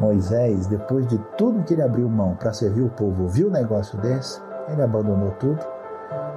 Moisés, 0.00 0.66
depois 0.66 1.06
de 1.06 1.18
tudo 1.36 1.62
que 1.62 1.74
ele 1.74 1.82
abriu 1.82 2.08
mão 2.08 2.34
para 2.34 2.52
servir 2.52 2.82
o 2.82 2.90
povo, 2.90 3.28
viu 3.28 3.48
um 3.48 3.52
negócio 3.52 3.98
desse, 4.00 4.40
ele 4.68 4.82
abandonou 4.82 5.30
tudo 5.32 5.60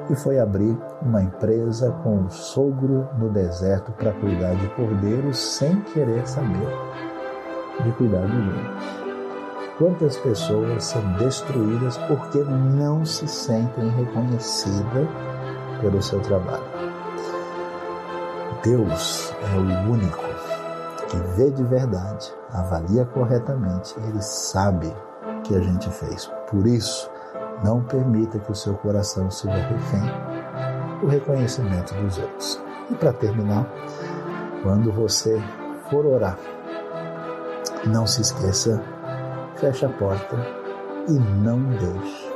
e 0.10 0.16
foi 0.16 0.38
abrir 0.38 0.78
uma 1.02 1.22
empresa 1.22 1.92
com 2.04 2.26
o 2.26 2.30
sogro 2.30 3.08
no 3.18 3.30
deserto 3.30 3.92
para 3.94 4.12
cuidar 4.14 4.54
de 4.56 4.68
cordeiros 4.70 5.38
sem 5.38 5.80
querer 5.82 6.28
saber 6.28 6.68
de 7.84 7.92
cuidar 7.94 8.26
de 8.26 8.34
gente. 8.34 9.03
Quantas 9.84 10.15
pessoas 10.15 10.86
são 10.86 11.02
destruídas 11.17 11.98
porque 12.08 12.38
não 12.39 13.04
se 13.04 13.28
sentem 13.28 13.89
reconhecidas 13.89 15.10
pelo 15.82 16.02
seu 16.02 16.22
trabalho? 16.22 16.63
Deus 18.63 19.34
é 19.41 19.58
o 19.58 19.91
único 19.91 20.24
que 21.10 21.17
vê 21.36 21.52
de 21.52 21.65
verdade, 21.65 22.34
avalia 22.54 23.04
corretamente, 23.08 23.93
ele 24.08 24.22
sabe 24.22 24.88
o 24.88 25.41
que 25.41 25.54
a 25.54 25.60
gente 25.60 25.89
fez. 25.89 26.32
Por 26.50 26.65
isso, 26.65 27.12
não 27.62 27.84
permita 27.84 28.39
que 28.39 28.54
o 28.54 28.56
seu 28.56 28.76
coração 28.76 29.30
seja 29.30 29.54
refém 29.54 30.10
do 31.02 31.08
reconhecimento 31.08 31.93
dos 31.96 32.17
outros. 32.19 32.63
E 32.89 32.96
para 32.96 33.12
terminar, 33.12 33.67
quando 34.63 34.93
você 34.93 35.43
for 35.89 36.06
orar, 36.06 36.38
não 37.86 38.08
se 38.08 38.22
esqueça, 38.22 38.82
feche 39.63 39.86
a 39.86 39.89
porta 39.89 40.36
e 41.08 41.13
não 41.13 41.58
deixe 41.62 42.30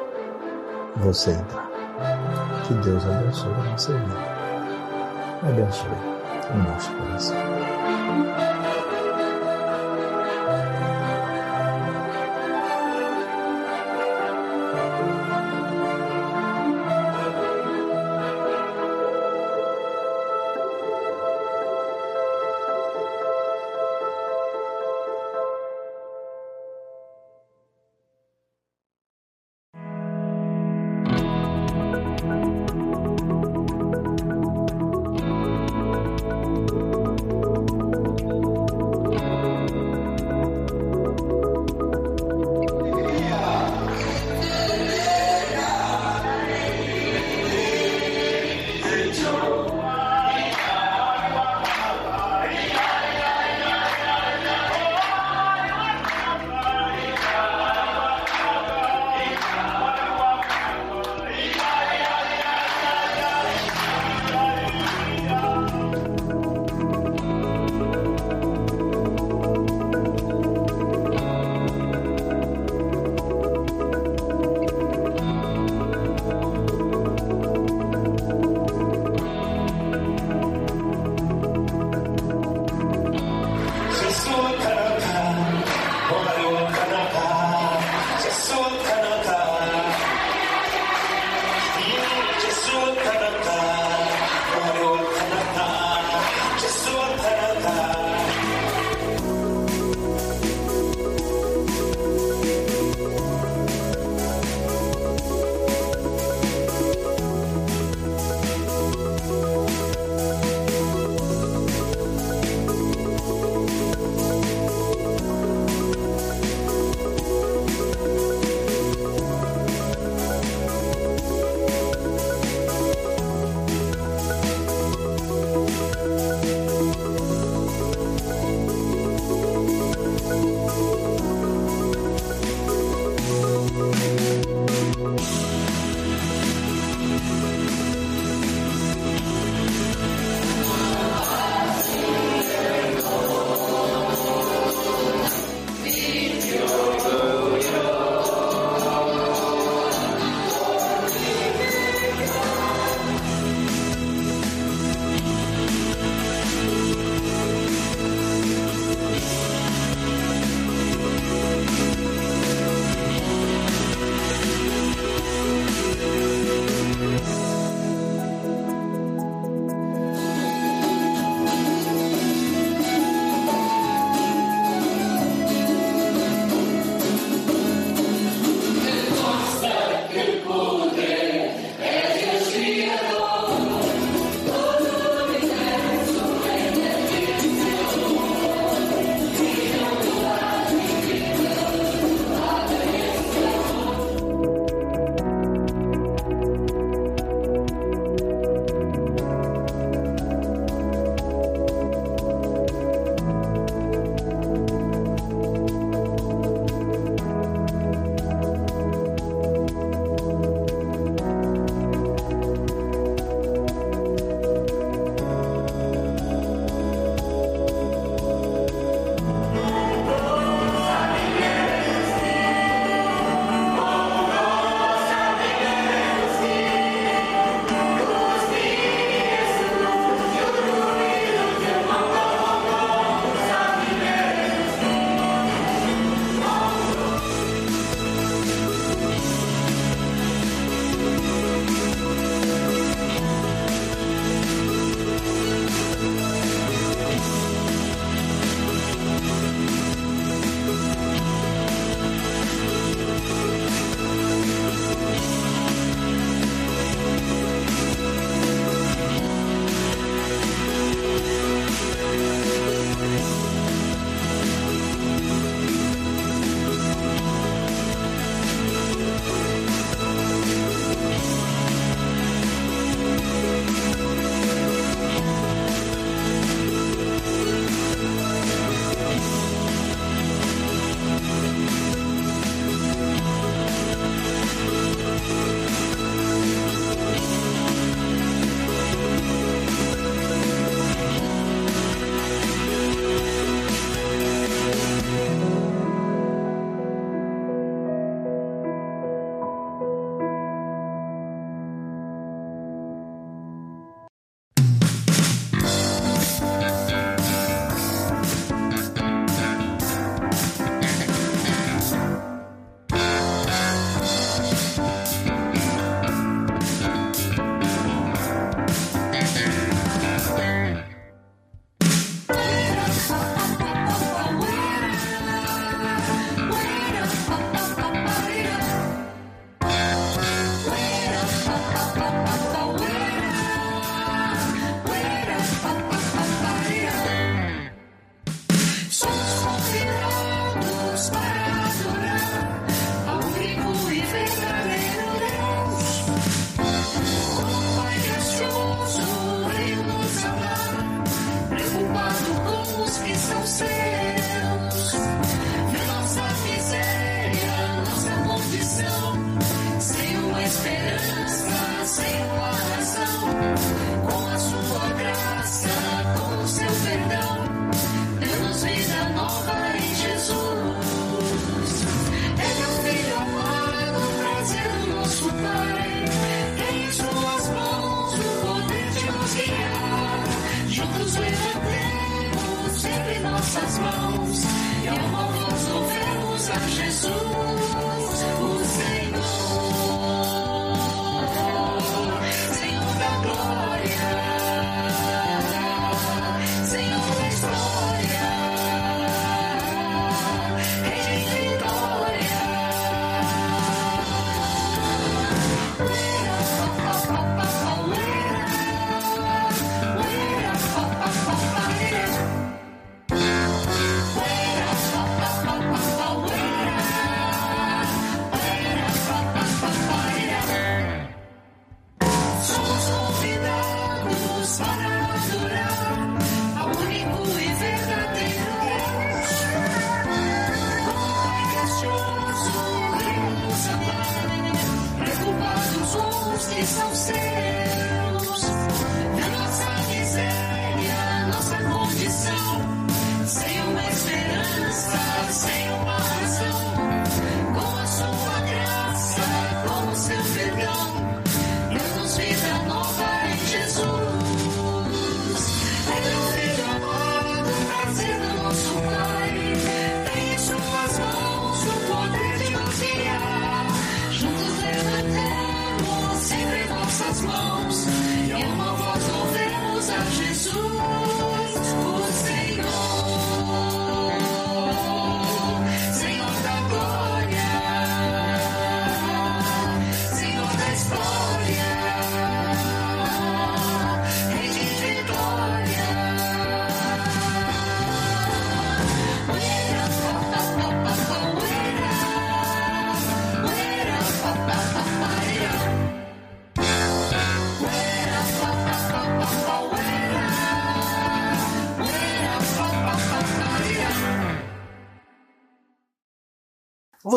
você 0.95 1.31
entrar. 1.31 1.69
Que 2.65 2.73
Deus 2.75 3.05
abençoe 3.05 3.51
a 3.51 3.63
nossa 3.69 3.91
vida. 3.91 4.15
Abençoe 5.43 5.89
o 6.53 6.57
nosso 6.57 6.89
coração. 6.93 8.56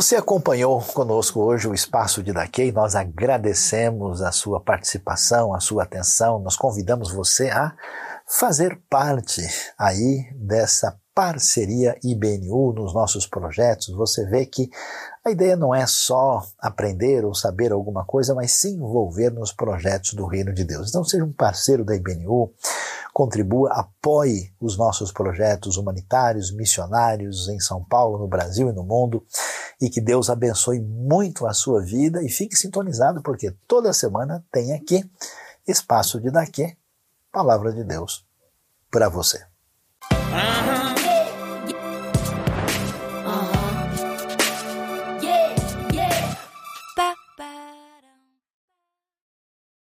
Você 0.00 0.16
acompanhou 0.16 0.80
conosco 0.80 1.40
hoje 1.40 1.68
o 1.68 1.74
Espaço 1.74 2.22
de 2.22 2.32
Daquei, 2.32 2.72
nós 2.72 2.96
agradecemos 2.96 4.22
a 4.22 4.32
sua 4.32 4.58
participação, 4.58 5.54
a 5.54 5.60
sua 5.60 5.82
atenção, 5.82 6.38
nós 6.38 6.56
convidamos 6.56 7.12
você 7.12 7.50
a 7.50 7.74
fazer 8.26 8.80
parte 8.88 9.42
aí 9.78 10.24
dessa 10.34 10.98
parceria 11.20 11.98
IBNU 12.02 12.72
nos 12.72 12.94
nossos 12.94 13.26
projetos. 13.26 13.88
Você 13.88 14.24
vê 14.24 14.46
que 14.46 14.70
a 15.22 15.30
ideia 15.30 15.54
não 15.54 15.74
é 15.74 15.86
só 15.86 16.42
aprender 16.58 17.26
ou 17.26 17.34
saber 17.34 17.72
alguma 17.72 18.06
coisa, 18.06 18.34
mas 18.34 18.52
se 18.52 18.70
envolver 18.70 19.28
nos 19.28 19.52
projetos 19.52 20.14
do 20.14 20.24
Reino 20.24 20.50
de 20.50 20.64
Deus. 20.64 20.88
Então 20.88 21.04
seja 21.04 21.22
um 21.22 21.30
parceiro 21.30 21.84
da 21.84 21.94
IBNU, 21.94 22.50
contribua, 23.12 23.70
apoie 23.74 24.50
os 24.58 24.78
nossos 24.78 25.12
projetos 25.12 25.76
humanitários, 25.76 26.50
missionários 26.50 27.50
em 27.50 27.60
São 27.60 27.84
Paulo, 27.84 28.16
no 28.16 28.26
Brasil 28.26 28.70
e 28.70 28.72
no 28.72 28.82
mundo, 28.82 29.22
e 29.78 29.90
que 29.90 30.00
Deus 30.00 30.30
abençoe 30.30 30.80
muito 30.80 31.46
a 31.46 31.52
sua 31.52 31.82
vida 31.82 32.22
e 32.22 32.30
fique 32.30 32.56
sintonizado, 32.56 33.20
porque 33.20 33.54
toda 33.68 33.92
semana 33.92 34.42
tem 34.50 34.72
aqui 34.72 35.04
Espaço 35.68 36.18
de 36.18 36.30
Daqui, 36.30 36.74
Palavra 37.30 37.74
de 37.74 37.84
Deus 37.84 38.24
para 38.90 39.10
você. 39.10 39.44
Uhum. 40.10 40.89